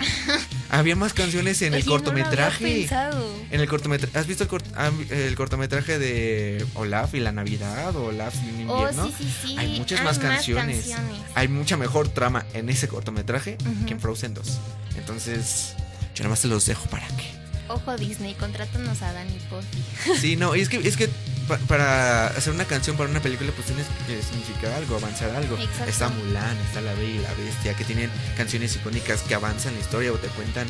Había 0.70 0.94
más 0.96 1.12
canciones 1.12 1.60
en 1.62 1.74
el 1.74 1.80
no 1.80 1.86
lo 1.86 1.92
cortometraje. 1.92 2.64
pensado. 2.64 3.26
en 3.50 3.60
el 3.60 3.68
cortometraje. 3.68 4.16
¿Has 4.18 4.26
visto 4.26 4.44
el, 4.44 4.50
cort- 4.50 4.64
ah, 4.76 4.90
el 5.10 5.34
cortometraje 5.34 5.98
de 5.98 6.64
Olaf 6.74 7.14
y 7.14 7.20
la 7.20 7.32
Navidad 7.32 7.94
o 7.96 8.04
Olaf 8.06 8.34
y 8.36 8.62
un 8.62 8.70
Oh, 8.70 8.76
invierno? 8.78 9.06
sí, 9.08 9.14
sí, 9.18 9.34
sí. 9.48 9.58
Hay 9.58 9.78
muchas 9.78 9.98
Hay 10.00 10.04
más 10.06 10.18
canciones. 10.18 10.76
canciones. 10.86 11.16
Hay 11.34 11.48
mucha 11.48 11.76
mejor 11.76 12.08
trama 12.08 12.46
en 12.54 12.68
ese 12.68 12.86
cortometraje 12.88 13.56
que 13.86 13.92
en 13.94 14.00
Frozen 14.00 14.34
2. 14.34 14.58
Entonces, 14.96 15.74
yo 16.14 16.22
nada 16.24 16.30
más 16.30 16.40
te 16.42 16.48
los 16.48 16.66
dejo 16.66 16.86
para 16.86 17.06
que 17.08 17.40
Ojo 17.68 17.96
Disney, 17.96 18.34
contrátanos 18.34 19.00
a 19.02 19.12
Dani 19.12 19.38
Porfi. 19.48 19.78
Sí, 20.20 20.34
no, 20.36 20.56
y 20.56 20.60
es 20.60 20.68
que, 20.68 20.76
es 20.78 20.96
que 20.96 21.08
pa- 21.50 21.58
para 21.68 22.26
hacer 22.28 22.52
una 22.52 22.64
canción 22.64 22.96
para 22.96 23.10
una 23.10 23.20
película, 23.20 23.50
pues 23.52 23.66
tienes 23.66 23.86
que 24.06 24.22
significar 24.22 24.72
algo, 24.72 24.96
avanzar 24.96 25.30
algo. 25.36 25.56
Exacto. 25.58 25.84
Está 25.90 26.08
Mulan, 26.08 26.56
está 26.58 26.80
La 26.80 26.94
Bella 26.94 27.14
y 27.14 27.18
la 27.18 27.34
Bestia, 27.34 27.74
que 27.74 27.84
tienen 27.84 28.10
canciones 28.36 28.74
icónicas 28.76 29.22
que 29.22 29.34
avanzan 29.34 29.74
la 29.74 29.80
historia 29.80 30.12
o 30.12 30.16
te 30.16 30.28
cuentan. 30.28 30.66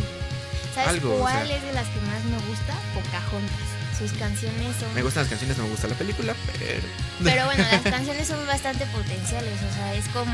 ¿Sabes 0.74 0.88
Algo, 0.90 1.16
o 1.16 1.20
cuál 1.20 1.46
sea. 1.46 1.56
es 1.56 1.62
de 1.62 1.72
las 1.72 1.86
que 1.88 2.00
más 2.02 2.22
me 2.24 2.38
gusta? 2.48 2.74
Pocahontas. 2.94 3.68
Sus 3.98 4.12
canciones 4.12 4.74
son... 4.80 4.94
Me 4.94 5.02
gustan 5.02 5.24
las 5.24 5.30
canciones, 5.30 5.58
no 5.58 5.64
me 5.64 5.70
gusta 5.70 5.86
la 5.88 5.94
película, 5.96 6.32
pero. 6.58 6.82
Pero 7.22 7.44
bueno, 7.44 7.62
las 7.70 7.82
canciones 7.82 8.28
son 8.28 8.46
bastante 8.46 8.86
potenciales, 8.86 9.58
o 9.70 9.74
sea, 9.74 9.92
es 9.94 10.06
como, 10.08 10.32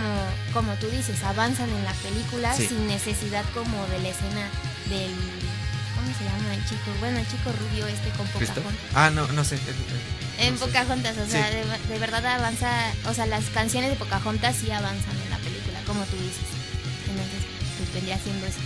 como 0.53 0.73
tú 0.75 0.87
dices, 0.89 1.21
avanzan 1.25 1.69
en 1.71 1.85
la 1.85 1.93
película 1.95 2.55
Sí. 2.55 2.69
sin 2.69 2.87
necesidad 2.87 3.45
como 3.55 3.85
de 3.89 3.99
la 3.99 4.09
escena 4.11 4.47
del... 4.89 5.11
¿Cómo 6.19 6.31
se 6.31 6.37
llama 6.43 6.55
el 6.55 6.65
chico? 6.65 6.91
Bueno, 7.01 7.19
el 7.19 7.27
chico 7.29 7.53
rubio 7.53 7.87
este 7.87 8.09
con. 8.11 8.27
Pocahontas. 8.29 8.75
Ah, 8.95 9.11
no, 9.11 9.27
no 9.29 9.45
sé. 9.45 9.59
En 10.39 10.55
no 10.55 10.59
sé. 10.61 10.67
Pocahontas, 10.67 11.17
o 11.19 11.27
sea, 11.27 11.49
Sí. 11.49 11.55
de, 11.57 11.93
de 11.95 11.99
verdad 11.99 12.25
avanza, 12.27 12.71
o 13.07 13.15
sea, 13.15 13.27
las 13.27 13.45
canciones 13.47 13.91
de 13.91 13.97
Pocahontas 13.97 14.57
sí 14.57 14.71
avanzan 14.71 15.17
en 15.25 15.31
la 15.31 15.39
película, 15.39 15.81
como 15.87 16.03
tú 16.05 16.17
dices. 16.17 16.49
Entonces, 17.09 17.43
pues 17.79 17.93
vendría 17.95 18.19
siendo 18.19 18.47
eso. 18.47 18.59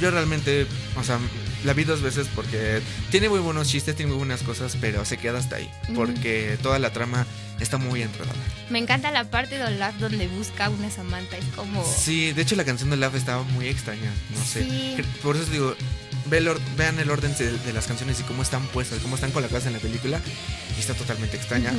Yo 0.00 0.10
realmente, 0.10 0.66
o 0.96 1.04
sea, 1.04 1.18
la 1.64 1.72
vi 1.72 1.84
dos 1.84 2.02
veces 2.02 2.26
porque 2.34 2.82
tiene 3.10 3.28
muy 3.28 3.38
buenos 3.38 3.68
chistes, 3.68 3.94
tiene 3.94 4.10
muy 4.10 4.18
buenas 4.18 4.42
cosas, 4.42 4.76
pero 4.80 5.04
se 5.04 5.16
queda 5.16 5.38
hasta 5.38 5.56
ahí. 5.56 5.70
Porque 5.94 6.58
toda 6.60 6.80
la 6.80 6.90
trama 6.92 7.26
está 7.60 7.78
muy 7.78 8.02
enredada. 8.02 8.34
Me 8.70 8.80
encanta 8.80 9.12
la 9.12 9.24
parte 9.30 9.56
de 9.56 9.64
Olaf 9.64 9.94
donde 10.00 10.26
busca 10.26 10.68
una 10.68 10.90
Samantha, 10.90 11.36
es 11.36 11.44
como... 11.54 11.84
Sí, 11.84 12.32
de 12.32 12.42
hecho 12.42 12.56
la 12.56 12.64
canción 12.64 12.90
de 12.90 12.96
Love 12.96 13.14
estaba 13.14 13.44
muy 13.44 13.68
extraña, 13.68 14.10
no 14.36 14.44
sé. 14.44 14.64
Sí. 14.64 14.96
Cre- 14.98 15.04
Por 15.22 15.36
eso 15.36 15.46
digo, 15.46 15.76
vean 16.26 16.98
el 16.98 17.10
orden 17.10 17.34
de, 17.36 17.52
de 17.58 17.72
las 17.72 17.86
canciones 17.86 18.20
y 18.20 18.22
cómo 18.24 18.42
están 18.42 18.66
puestas, 18.68 18.98
cómo 19.00 19.14
están 19.16 19.30
colocadas 19.32 19.66
en 19.66 19.72
la 19.74 19.78
película. 19.78 20.20
Y 20.76 20.80
está 20.80 20.94
totalmente 20.94 21.36
extraña. 21.36 21.72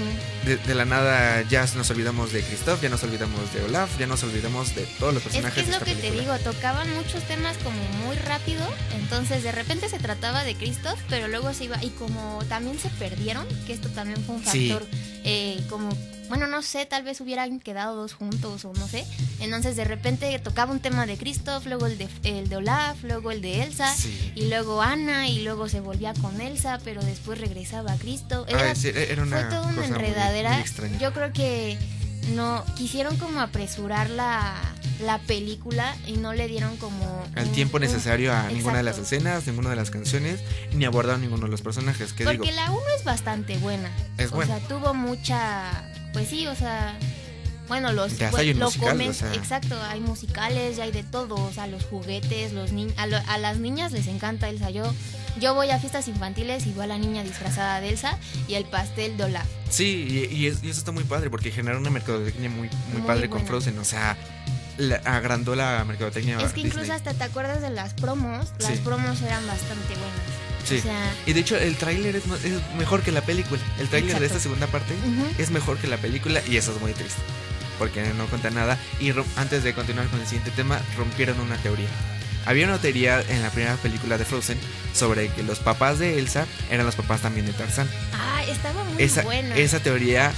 De, 0.45 0.55
de 0.57 0.75
la 0.75 0.85
nada 0.85 1.41
ya 1.49 1.65
nos 1.75 1.89
olvidamos 1.89 2.31
de 2.31 2.41
Christoph, 2.43 2.81
ya 2.81 2.89
nos 2.89 3.03
olvidamos 3.03 3.53
de 3.53 3.63
Olaf, 3.63 3.89
ya 3.99 4.07
nos 4.07 4.23
olvidamos 4.23 4.73
de 4.75 4.83
todos 4.99 5.13
los 5.13 5.25
Es 5.25 5.31
personajes 5.33 5.53
que 5.55 5.59
es 5.61 5.65
de 5.67 5.71
lo 5.73 5.77
esta 5.85 5.85
que 5.85 5.95
te 6.09 6.11
digo, 6.21 6.37
tocaban 6.39 6.93
muchos 6.93 7.23
temas 7.23 7.57
como 7.57 7.77
muy 8.05 8.15
rápido, 8.17 8.65
entonces 8.95 9.43
de 9.43 9.51
repente 9.51 9.89
se 9.89 9.99
trataba 9.99 10.43
de 10.45 10.55
Christoph, 10.55 10.97
pero 11.09 11.27
luego 11.27 11.53
se 11.53 11.65
iba, 11.65 11.83
y 11.83 11.89
como 11.89 12.41
también 12.47 12.79
se 12.79 12.89
perdieron, 12.91 13.45
que 13.67 13.73
esto 13.73 13.89
también 13.89 14.23
fue 14.25 14.35
un 14.35 14.45
Sí. 14.45 14.69
factor, 14.69 14.87
eh, 15.25 15.61
como, 15.69 15.89
bueno, 16.29 16.47
no 16.47 16.61
sé, 16.61 16.85
tal 16.85 17.03
vez 17.03 17.21
hubieran 17.21 17.59
quedado 17.59 17.95
dos 17.95 18.13
juntos 18.13 18.65
o 18.65 18.73
no 18.73 18.87
sé, 18.87 19.05
entonces 19.39 19.75
de 19.75 19.83
repente 19.85 20.37
tocaba 20.39 20.71
un 20.71 20.79
tema 20.79 21.05
de 21.05 21.17
Christoph, 21.17 21.65
luego 21.65 21.85
el 21.87 21.97
de, 21.97 22.07
el 22.23 22.49
de 22.49 22.55
Olaf, 22.57 23.03
luego 23.03 23.31
el 23.31 23.41
de 23.41 23.63
Elsa, 23.63 23.93
Sí. 23.95 24.31
y 24.35 24.47
luego 24.49 24.81
Ana, 24.81 25.27
y 25.27 25.43
luego 25.43 25.69
se 25.69 25.79
volvía 25.79 26.13
con 26.21 26.39
Elsa, 26.41 26.79
pero 26.83 27.03
después 27.03 27.39
regresaba 27.39 27.93
a 27.93 27.97
Christoph. 27.97 28.47
Era, 28.49 28.71
Ah, 28.71 28.75
sí, 28.75 28.91
era 28.93 29.23
una 29.23 29.37
fue 29.41 29.49
toda 29.49 29.61
una 29.63 29.71
muy- 29.73 29.85
enredadera. 29.85 30.51
muy 30.53 30.61
extraña. 30.61 30.97
Yo 30.99 31.13
creo 31.13 31.31
que 31.33 31.77
no 32.33 32.63
quisieron 32.75 33.17
como 33.17 33.39
apresurar 33.39 34.09
la, 34.09 34.55
la 35.03 35.19
película 35.19 35.95
y 36.07 36.13
no 36.13 36.33
le 36.33 36.47
dieron 36.47 36.75
como 36.77 37.23
el 37.35 37.51
tiempo 37.51 37.77
necesario 37.77 38.33
a 38.33 38.47
ninguna 38.47 38.77
de 38.77 38.83
las 38.83 38.97
escenas, 38.97 39.45
ninguna 39.45 39.69
de 39.69 39.75
las 39.75 39.91
canciones, 39.91 40.39
ni 40.73 40.85
abordaron 40.85 41.21
ninguno 41.21 41.45
de 41.45 41.51
los 41.51 41.61
personajes. 41.61 42.13
Que 42.13 42.23
Porque 42.23 42.41
digo, 42.41 42.55
la 42.55 42.71
1 42.71 42.81
es 42.97 43.03
bastante 43.03 43.57
buena. 43.59 43.91
Es 44.17 44.31
o 44.31 44.35
buena. 44.35 44.57
sea, 44.57 44.67
tuvo 44.67 44.95
mucha 44.95 45.71
pues 46.15 46.27
sí, 46.29 46.47
o 46.47 46.55
sea, 46.55 46.97
bueno, 47.67 47.91
los 47.91 48.17
Ya 48.17 48.29
pues, 48.31 48.41
hay 48.41 48.51
un 48.51 48.59
lo 48.59 48.65
musical, 48.67 48.97
comen- 48.97 49.09
o 49.09 49.13
sea. 49.13 49.33
exacto, 49.33 49.75
hay 49.89 49.99
musicales, 49.99 50.77
ya 50.77 50.83
hay 50.85 50.91
de 50.91 51.03
todo, 51.03 51.35
o 51.35 51.51
sea, 51.51 51.67
los 51.67 51.83
juguetes, 51.83 52.53
los 52.53 52.71
niños, 52.71 52.93
a, 52.97 53.05
lo- 53.05 53.17
a 53.27 53.37
las 53.37 53.57
niñas 53.57 53.91
les 53.91 54.07
encanta 54.07 54.49
Elsa. 54.49 54.69
Yo 54.71 54.91
yo 55.37 55.53
voy 55.53 55.69
a 55.69 55.77
fiestas 55.79 56.07
infantiles 56.07 56.65
y 56.65 56.71
veo 56.71 56.83
a 56.83 56.87
la 56.87 56.97
niña 56.97 57.21
disfrazada 57.21 57.81
de 57.81 57.89
Elsa 57.89 58.17
y 58.47 58.53
el 58.53 58.63
pastel 58.63 59.17
de 59.17 59.25
Olaf. 59.25 59.45
Sí, 59.69 60.27
y, 60.31 60.33
y 60.33 60.47
es- 60.47 60.63
y 60.63 60.69
eso 60.69 60.79
está 60.79 60.93
muy 60.93 61.03
padre 61.03 61.29
porque 61.29 61.51
genera 61.51 61.77
una 61.77 61.89
mercadotecnia 61.89 62.49
muy, 62.49 62.69
muy, 62.69 62.99
Muy 62.99 63.01
padre 63.01 63.29
con. 63.29 63.45
Frozen. 63.45 63.77
O 63.79 63.83
sea, 63.83 64.15
la- 64.77 65.01
agrandó 65.03 65.53
la 65.55 65.83
mercadotecnia. 65.83 66.37
Es 66.39 66.53
que 66.53 66.61
incluso 66.61 66.93
hasta 66.93 67.13
te 67.13 67.23
acuerdas 67.25 67.61
de 67.61 67.69
las 67.69 67.93
promos, 67.95 68.47
las 68.59 68.75
Sí. 68.75 68.81
promos 68.83 69.21
eran 69.23 69.45
bastante 69.45 69.93
buenas. 69.95 70.44
Sí. 70.65 70.77
O 70.79 70.81
sea, 70.81 71.13
Y 71.25 71.33
de 71.33 71.39
hecho, 71.39 71.55
el 71.57 71.75
tráiler 71.77 72.15
es, 72.15 72.23
mejor 72.77 73.01
que 73.03 73.11
la 73.11 73.21
película. 73.21 73.61
El 73.79 73.87
tráiler 73.87 74.19
de 74.19 74.25
esta 74.25 74.39
segunda 74.39 74.67
parte 74.67 74.93
es 75.37 75.51
mejor 75.51 75.77
que 75.77 75.87
la 75.87 75.97
película 75.97 76.41
y 76.47 76.57
eso 76.57 76.73
es 76.73 76.81
muy 76.81 76.93
triste. 76.93 77.21
Porque 77.77 78.01
no 78.17 78.25
cuenta 78.27 78.49
nada. 78.49 78.77
Y 78.99 79.11
antes 79.35 79.63
de 79.63 79.73
continuar 79.73 80.07
con 80.07 80.19
el 80.21 80.25
siguiente 80.25 80.51
tema, 80.51 80.79
rompieron 80.97 81.39
una 81.39 81.57
teoría. 81.57 81.87
Había 82.45 82.67
una 82.67 82.77
teoría 82.77 83.21
en 83.27 83.41
la 83.41 83.49
primera 83.49 83.75
película 83.77 84.17
de 84.17 84.25
Frozen 84.25 84.57
sobre 84.93 85.29
que 85.29 85.41
los 85.43 85.59
papás 85.59 85.97
de 85.99 86.19
Elsa 86.19 86.45
eran 86.69 86.85
los 86.85 86.95
papás 86.95 87.21
también 87.21 87.45
de 87.47 87.53
Tarzán. 87.53 87.89
ah, 88.13 88.43
estaba 88.47 88.83
muy 88.83 89.01
Esa, 89.01 89.23
buena. 89.23 89.55
esa 89.57 89.79
teoría, 89.79 90.31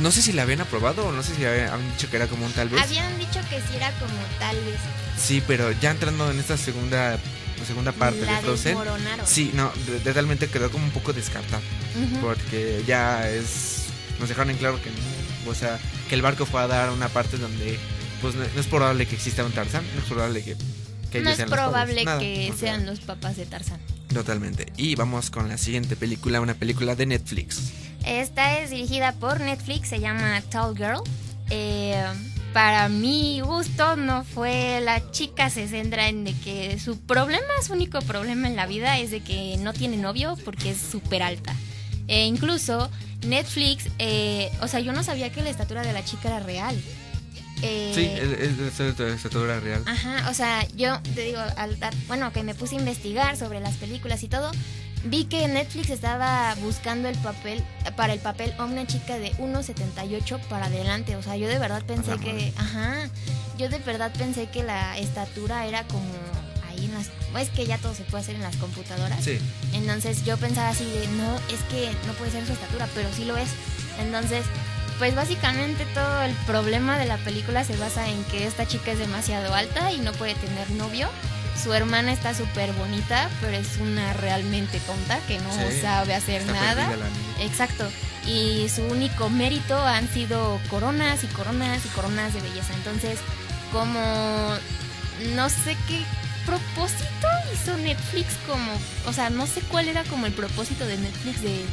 no 0.00 0.10
sé 0.12 0.20
si 0.20 0.32
la 0.32 0.42
habían 0.42 0.60
aprobado 0.60 1.06
o 1.06 1.12
no 1.12 1.22
sé 1.22 1.34
si 1.34 1.44
habían 1.46 1.70
dicho 1.92 2.10
que 2.10 2.16
era 2.16 2.26
como 2.26 2.44
un 2.44 2.52
tal 2.52 2.68
vez. 2.68 2.82
Habían 2.82 3.18
dicho 3.18 3.40
que 3.48 3.56
sí 3.56 3.74
era 3.76 3.90
como 3.92 4.12
tal 4.38 4.54
vez. 4.56 4.76
Sí, 5.18 5.42
pero 5.46 5.72
ya 5.72 5.90
entrando 5.92 6.30
en 6.30 6.38
esta 6.38 6.58
segunda 6.58 7.18
segunda 7.66 7.92
parte 7.92 8.20
la 8.26 8.36
de 8.36 8.42
Frozen, 8.42 8.76
sí, 9.24 9.50
no, 9.54 9.70
de- 9.86 10.00
totalmente 10.00 10.48
quedó 10.48 10.70
como 10.70 10.84
un 10.84 10.90
poco 10.90 11.12
descartado. 11.12 11.62
Ujú. 11.96 12.20
porque 12.20 12.82
ya 12.86 13.28
es 13.28 13.84
nos 14.18 14.28
dejaron 14.28 14.50
en 14.50 14.58
claro 14.58 14.80
que 14.82 14.90
no, 14.90 15.50
o 15.50 15.54
sea 15.54 15.78
que 16.08 16.14
el 16.14 16.22
barco 16.22 16.46
fue 16.46 16.60
a 16.62 16.66
dar 16.66 16.90
una 16.90 17.08
parte 17.08 17.36
donde 17.38 17.78
pues 18.20 18.34
no, 18.34 18.44
no 18.54 18.60
es 18.60 18.66
probable 18.66 19.06
que 19.06 19.14
exista 19.16 19.44
un 19.44 19.52
Tarzán 19.52 19.82
no 19.94 20.02
es 20.02 20.06
probable 20.08 20.42
que, 20.44 20.56
que 21.10 21.20
no 21.22 21.30
es 21.30 21.38
probable 21.44 22.04
nada, 22.04 22.18
que 22.20 22.52
sean 22.58 22.84
los 22.86 23.00
papás 23.00 23.36
de 23.36 23.46
Tarzán. 23.46 23.80
totalmente 24.12 24.66
y 24.76 24.94
vamos 24.94 25.30
con 25.30 25.48
la 25.48 25.56
siguiente 25.58 25.96
película 25.96 26.40
una 26.40 26.54
película 26.54 26.94
de 26.94 27.06
Netflix 27.06 27.72
Esta 28.04 28.58
es 28.60 28.70
dirigida 28.70 29.12
por 29.12 29.40
Netflix, 29.40 29.88
se 29.88 30.00
llama 30.00 30.40
Tall 30.50 30.74
Girl. 30.76 31.00
Eh, 31.50 32.02
para 32.52 32.88
mi 32.88 33.40
gusto 33.40 33.96
no 33.96 34.24
fue 34.24 34.80
la 34.82 35.10
chica 35.10 35.50
se 35.50 35.68
centra 35.68 36.08
en 36.08 36.24
de 36.24 36.34
que 36.34 36.78
su 36.78 36.98
problema, 36.98 37.48
su 37.64 37.72
único 37.72 38.00
problema 38.00 38.48
en 38.48 38.56
la 38.56 38.66
vida 38.66 38.98
es 38.98 39.10
de 39.10 39.20
que 39.20 39.56
no 39.58 39.72
tiene 39.72 39.96
novio 39.96 40.36
porque 40.44 40.70
es 40.70 40.78
súper 40.78 41.22
alta. 41.22 41.54
E 42.08 42.24
incluso 42.24 42.90
Netflix, 43.26 43.86
eh, 43.98 44.50
o 44.60 44.68
sea, 44.68 44.80
yo 44.80 44.92
no 44.92 45.02
sabía 45.04 45.30
que 45.30 45.42
la 45.42 45.50
estatura 45.50 45.82
de 45.82 45.92
la 45.92 46.04
chica 46.04 46.28
era 46.28 46.40
real. 46.40 46.76
Eh, 47.62 47.92
sí 47.94 48.06
es, 48.06 48.58
es, 48.58 48.80
estatura 49.14 49.60
real 49.60 49.82
Ajá, 49.86 50.30
o 50.30 50.34
sea, 50.34 50.66
yo 50.76 50.98
te 51.14 51.20
digo, 51.24 51.40
al 51.58 51.76
bueno, 52.08 52.32
que 52.32 52.42
me 52.42 52.54
puse 52.54 52.76
a 52.76 52.78
investigar 52.78 53.36
sobre 53.36 53.60
las 53.60 53.76
películas 53.76 54.22
y 54.22 54.28
todo, 54.28 54.50
vi 55.04 55.24
que 55.24 55.46
Netflix 55.48 55.90
estaba 55.90 56.54
buscando 56.56 57.08
el 57.08 57.16
papel, 57.18 57.62
para 57.96 58.12
el 58.12 58.20
papel 58.20 58.54
a 58.58 58.64
una 58.64 58.86
chica 58.86 59.18
de 59.18 59.32
1.78 59.34 60.40
para 60.48 60.66
adelante. 60.66 61.16
O 61.16 61.22
sea, 61.22 61.36
yo 61.36 61.48
de 61.48 61.58
verdad 61.58 61.82
pensé 61.84 62.16
que, 62.18 62.52
ajá, 62.56 63.08
yo 63.58 63.68
de 63.68 63.78
verdad 63.78 64.12
pensé 64.16 64.46
que 64.46 64.62
la 64.62 64.98
estatura 64.98 65.66
era 65.66 65.84
como 65.84 66.04
ahí 66.68 66.84
en 66.84 66.94
las, 66.94 67.10
es 67.40 67.50
que 67.50 67.66
ya 67.66 67.78
todo 67.78 67.94
se 67.94 68.04
puede 68.04 68.22
hacer 68.22 68.34
en 68.36 68.42
las 68.42 68.56
computadoras. 68.56 69.22
sí 69.24 69.38
Entonces 69.72 70.24
yo 70.24 70.36
pensaba 70.36 70.68
así 70.68 70.84
de, 70.84 71.06
no, 71.08 71.36
es 71.48 71.62
que 71.70 71.90
no 72.06 72.12
puede 72.14 72.30
ser 72.30 72.46
su 72.46 72.52
estatura, 72.52 72.88
pero 72.94 73.08
sí 73.14 73.24
lo 73.24 73.36
es. 73.36 73.50
Entonces, 74.00 74.44
pues 74.98 75.14
básicamente 75.14 75.86
todo 75.94 76.22
el 76.22 76.34
problema 76.46 76.98
de 76.98 77.06
la 77.06 77.16
película 77.18 77.64
se 77.64 77.76
basa 77.76 78.08
en 78.08 78.22
que 78.24 78.46
esta 78.46 78.66
chica 78.66 78.92
es 78.92 78.98
demasiado 78.98 79.54
alta 79.54 79.92
y 79.92 79.98
no 79.98 80.12
puede 80.12 80.34
tener 80.34 80.70
novio. 80.72 81.08
Su 81.62 81.72
hermana 81.72 82.12
está 82.12 82.34
súper 82.34 82.72
bonita, 82.72 83.28
pero 83.40 83.56
es 83.56 83.76
una 83.80 84.12
realmente 84.14 84.80
tonta 84.80 85.18
que 85.28 85.38
no 85.38 85.52
Sí, 85.52 85.80
sabe 85.80 86.14
hacer 86.14 86.44
nada. 86.46 86.90
Exacto. 87.40 87.88
Y 88.26 88.68
su 88.68 88.82
único 88.82 89.28
mérito 89.30 89.78
han 89.78 90.08
sido 90.08 90.60
coronas 90.68 91.22
y 91.24 91.26
coronas 91.28 91.84
y 91.84 91.88
coronas 91.88 92.32
de 92.32 92.40
belleza. 92.40 92.72
Entonces, 92.74 93.18
como 93.72 94.00
no 95.34 95.48
sé 95.48 95.76
qué 95.88 96.00
propósito 96.46 97.28
hizo 97.54 97.76
Netflix 97.78 98.34
como, 98.46 98.72
o 99.06 99.12
sea, 99.12 99.30
no 99.30 99.46
sé 99.46 99.60
cuál 99.62 99.88
era 99.88 100.04
como 100.04 100.26
el 100.26 100.32
propósito 100.32 100.86
de 100.86 100.96
Netflix 100.98 101.42
de 101.42 101.64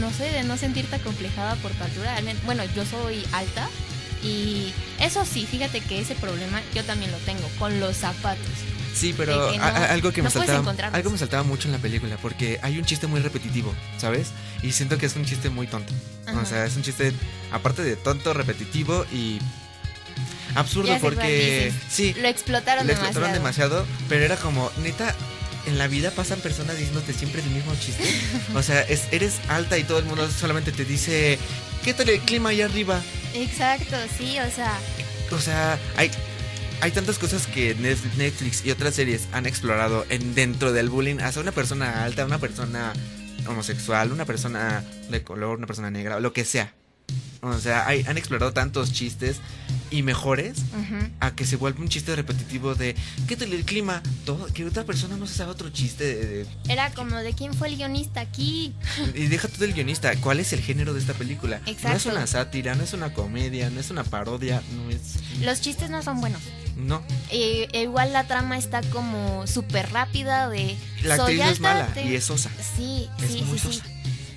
no 0.00 0.10
sé, 0.10 0.30
de 0.30 0.42
no 0.42 0.56
sentirte 0.56 0.96
acomplejada 0.96 1.54
por 1.56 1.72
tu 1.72 1.84
altura. 1.84 2.16
Bueno, 2.44 2.64
yo 2.74 2.84
soy 2.84 3.24
alta 3.32 3.68
y 4.22 4.72
eso 5.00 5.24
sí, 5.24 5.46
fíjate 5.46 5.80
que 5.80 6.00
ese 6.00 6.14
problema 6.14 6.62
yo 6.74 6.82
también 6.84 7.12
lo 7.12 7.18
tengo 7.18 7.48
con 7.58 7.78
los 7.80 7.96
zapatos. 7.96 8.44
Sí, 9.08 9.14
pero 9.16 9.46
de 9.46 9.52
que 9.52 9.58
no- 9.58 9.64
a- 9.64 9.68
a- 9.68 9.92
algo 9.92 10.12
que 10.12 10.22
me 10.22 10.26
no 10.28 10.30
saltaba, 10.30 10.74
algo 10.92 11.10
me 11.10 11.18
saltaba 11.18 11.42
mucho 11.42 11.68
en 11.68 11.72
la 11.72 11.78
película 11.78 12.16
porque 12.22 12.58
hay 12.62 12.78
un 12.78 12.84
chiste 12.84 13.06
muy 13.06 13.20
repetitivo, 13.20 13.74
¿sabes? 13.98 14.28
Y 14.62 14.72
siento 14.72 14.96
que 14.98 15.06
es 15.06 15.16
un 15.16 15.24
chiste 15.24 15.50
muy 15.50 15.66
tonto. 15.66 15.92
O 16.40 16.44
sea, 16.46 16.64
es 16.64 16.76
un 16.76 16.82
chiste 16.82 17.12
aparte 17.52 17.82
de 17.82 17.96
tonto, 17.96 18.32
repetitivo 18.34 19.04
y 19.12 19.38
absurdo 20.54 20.88
Ya 20.88 20.98
porque 21.00 21.72
sí, 21.90 22.14
Lo 22.20 22.28
explotaron 22.28 22.86
demasiado. 22.86 23.08
explotaron 23.10 23.34
demasiado, 23.34 23.86
pero 24.08 24.24
era 24.24 24.36
como 24.36 24.70
neta 24.82 25.14
en 25.66 25.78
la 25.78 25.86
vida 25.88 26.10
pasan 26.10 26.40
personas 26.40 26.76
diciéndote 26.76 27.12
siempre 27.14 27.42
el 27.42 27.50
mismo 27.50 27.74
chiste. 27.76 28.04
O 28.54 28.62
sea, 28.62 28.82
es- 28.82 29.08
eres 29.12 29.34
alta 29.48 29.78
y 29.78 29.84
todo 29.84 29.98
el 29.98 30.04
mundo 30.04 30.28
solamente 30.30 30.72
te 30.72 30.84
dice, 30.84 31.38
¿qué 31.84 31.94
tal 31.94 32.08
el 32.10 32.20
clima 32.20 32.50
allá 32.50 32.66
arriba? 32.66 33.00
Exacto, 33.34 33.96
sí, 34.18 34.38
o 34.38 34.50
sea, 34.50 34.78
O 35.32 35.40
sea, 35.40 35.78
hay, 35.96 36.10
hay 36.84 36.90
tantas 36.92 37.18
cosas 37.18 37.46
que 37.46 37.74
Net- 37.76 37.96
Netflix 38.18 38.62
y 38.66 38.70
otras 38.70 38.94
series 38.94 39.26
han 39.32 39.46
explorado 39.46 40.04
en 40.10 40.34
dentro 40.34 40.70
del 40.70 40.90
bullying 40.90 41.16
hacia 41.18 41.40
una 41.40 41.50
persona 41.52 42.04
alta, 42.04 42.26
una 42.26 42.36
persona 42.38 42.92
homosexual, 43.48 44.12
una 44.12 44.26
persona 44.26 44.84
de 45.10 45.22
color, 45.22 45.56
una 45.56 45.66
persona 45.66 45.90
negra, 45.90 46.20
lo 46.20 46.34
que 46.34 46.44
sea. 46.44 46.74
O 47.40 47.58
sea, 47.58 47.86
hay- 47.86 48.04
han 48.06 48.18
explorado 48.18 48.52
tantos 48.52 48.92
chistes 48.92 49.36
y 49.90 50.02
mejores 50.02 50.58
a 51.20 51.34
que 51.34 51.46
se 51.46 51.56
vuelve 51.56 51.80
un 51.80 51.88
chiste 51.88 52.14
repetitivo 52.16 52.74
de 52.74 52.94
¿qué 53.28 53.36
tal 53.36 53.54
el 53.54 53.64
clima? 53.64 54.02
Todo, 54.26 54.46
que 54.52 54.66
otra 54.66 54.84
persona 54.84 55.16
no 55.16 55.26
se 55.26 55.36
sabe 55.36 55.52
otro 55.52 55.70
chiste 55.70 56.04
de- 56.04 56.26
de- 56.44 56.46
Era 56.68 56.90
como 56.92 57.16
de 57.16 57.32
quién 57.32 57.54
fue 57.54 57.68
el 57.68 57.76
guionista 57.76 58.20
aquí. 58.20 58.74
y 59.14 59.26
deja 59.28 59.48
todo 59.48 59.64
el 59.64 59.72
guionista, 59.72 60.14
¿cuál 60.16 60.38
es 60.40 60.52
el 60.52 60.60
género 60.60 60.92
de 60.92 61.00
esta 61.00 61.14
película? 61.14 61.60
No 61.60 61.70
es 61.70 61.76
Exacto. 61.78 62.10
una 62.10 62.26
sátira, 62.26 62.74
no 62.74 62.82
es 62.84 62.92
una 62.92 63.14
comedia, 63.14 63.70
no 63.70 63.80
es 63.80 63.90
una 63.90 64.04
parodia, 64.04 64.62
no 64.76 64.90
es 64.90 65.00
Los 65.42 65.62
chistes 65.62 65.88
no 65.88 66.02
son 66.02 66.20
buenos. 66.20 66.42
No. 66.76 67.02
E- 67.30 67.68
igual 67.82 68.12
la 68.12 68.24
trama 68.26 68.58
está 68.58 68.82
como 68.90 69.46
súper 69.46 69.90
rápida 69.92 70.48
de... 70.48 70.76
La 71.02 71.14
actriz 71.14 71.38
no 71.40 71.50
es 71.50 71.60
mala 71.60 71.86
te- 71.94 72.04
y 72.04 72.14
es 72.14 72.24
sosa. 72.24 72.50
Sí, 72.76 73.08
Es 73.22 73.30
sí, 73.32 73.42
muy 73.42 73.58
sí, 73.58 73.72
sí. 73.72 73.80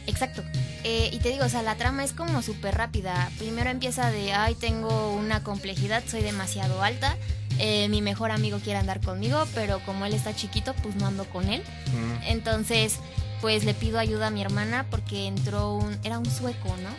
Exacto. 0.07 0.41
Eh, 0.83 1.09
y 1.11 1.17
te 1.19 1.29
digo, 1.29 1.43
o 1.45 1.49
sea, 1.49 1.63
la 1.63 1.75
trama 1.75 2.03
es 2.03 2.13
como 2.13 2.41
súper 2.41 2.75
rápida. 2.75 3.29
Primero 3.37 3.69
empieza 3.69 4.09
de, 4.09 4.31
ay, 4.33 4.55
tengo 4.55 5.13
una 5.13 5.43
complejidad, 5.43 6.03
soy 6.09 6.21
demasiado 6.21 6.81
alta. 6.81 7.17
eh, 7.59 7.87
mi 7.89 8.01
mejor 8.01 8.31
amigo 8.31 8.59
quiere 8.63 8.79
andar 8.79 9.01
conmigo, 9.01 9.45
pero 9.55 9.79
como 9.85 10.05
él 10.05 10.13
está 10.13 10.35
chiquito, 10.35 10.73
pues 10.83 10.95
no 10.95 11.07
ando 11.07 11.25
con 11.25 11.49
él. 11.49 11.61
Mm. 11.91 12.23
Entonces, 12.27 12.97
pues 13.41 13.65
le 13.65 13.73
pido 13.73 13.99
ayuda 13.99 14.27
a 14.27 14.29
mi 14.29 14.41
hermana 14.41 14.85
porque 14.89 15.27
entró 15.27 15.73
un... 15.73 15.97
Era 16.03 16.19
un 16.19 16.25
sueco, 16.29 16.69
¿no? 16.83 16.89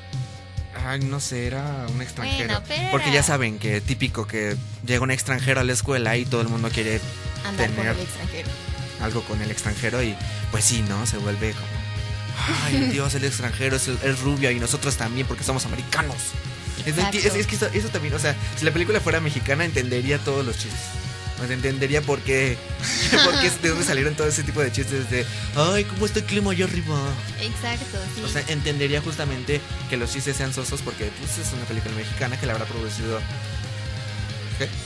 Ay, 0.84 1.00
no 1.00 1.20
sé, 1.20 1.46
era 1.46 1.86
un 1.92 2.00
extranjero. 2.02 2.46
Bueno, 2.46 2.62
pero 2.68 2.90
Porque 2.90 3.12
ya 3.12 3.22
saben 3.22 3.58
que 3.58 3.80
típico 3.80 4.26
que 4.26 4.56
llega 4.86 5.02
un 5.02 5.10
extranjero 5.10 5.60
a 5.60 5.64
la 5.64 5.72
escuela 5.72 6.16
y 6.16 6.24
todo 6.24 6.40
el 6.40 6.48
mundo 6.48 6.70
quiere 6.70 7.00
Andar 7.46 7.66
con 7.70 7.76
Tener- 7.76 7.96
el 7.96 8.00
extranjero. 8.02 8.48
algo 9.02 9.22
con 9.22 9.40
el 9.42 9.50
extranjero 9.50 10.02
y 10.02 10.16
pues 10.50 10.64
sí, 10.64 10.82
¿no? 10.88 11.06
Se 11.06 11.18
vuelve 11.18 11.52
como, 11.52 11.66
ay 12.64 12.74
Dios, 12.92 13.14
el 13.14 13.24
extranjero 13.24 13.76
es, 13.76 13.88
el- 13.88 13.98
es 14.02 14.20
rubio 14.20 14.50
y 14.50 14.58
nosotros 14.60 14.96
también 14.96 15.26
porque 15.26 15.44
somos 15.44 15.64
americanos. 15.66 16.16
Es, 16.80 16.88
Exacto. 16.96 17.18
es- 17.18 17.34
es 17.34 17.46
que 17.46 17.56
eso, 17.56 17.66
eso 17.66 17.88
también, 17.88 18.14
o 18.14 18.18
sea, 18.18 18.34
si 18.56 18.64
la 18.64 18.70
película 18.70 19.00
fuera 19.00 19.20
mexicana 19.20 19.64
entendería 19.64 20.18
todos 20.18 20.44
los 20.46 20.56
chistes. 20.56 20.80
Sea, 21.46 21.54
entendería 21.54 22.02
por 22.02 22.20
qué, 22.20 22.58
por 23.24 23.40
qué, 23.40 23.50
de 23.62 23.68
dónde 23.68 23.84
salieron 23.84 24.14
todo 24.14 24.26
ese 24.26 24.42
tipo 24.42 24.60
de 24.60 24.72
chistes 24.72 25.08
de, 25.08 25.24
ay, 25.54 25.84
¿cómo 25.84 26.06
está 26.06 26.18
el 26.18 26.24
clima 26.24 26.50
allá 26.50 26.64
arriba? 26.64 27.00
Exacto, 27.40 27.98
sí. 28.14 28.22
O 28.22 28.28
sea, 28.28 28.42
entendería 28.48 29.00
justamente 29.00 29.60
que 29.88 29.96
los 29.96 30.12
chistes 30.12 30.36
sean 30.36 30.52
sosos 30.52 30.82
porque 30.82 31.10
pues, 31.18 31.38
es 31.38 31.52
una 31.52 31.64
película 31.64 31.94
mexicana 31.94 32.38
que 32.38 32.46
la 32.46 32.54
habrá 32.54 32.66
producido 32.66 33.20
¿qué? 34.58 34.68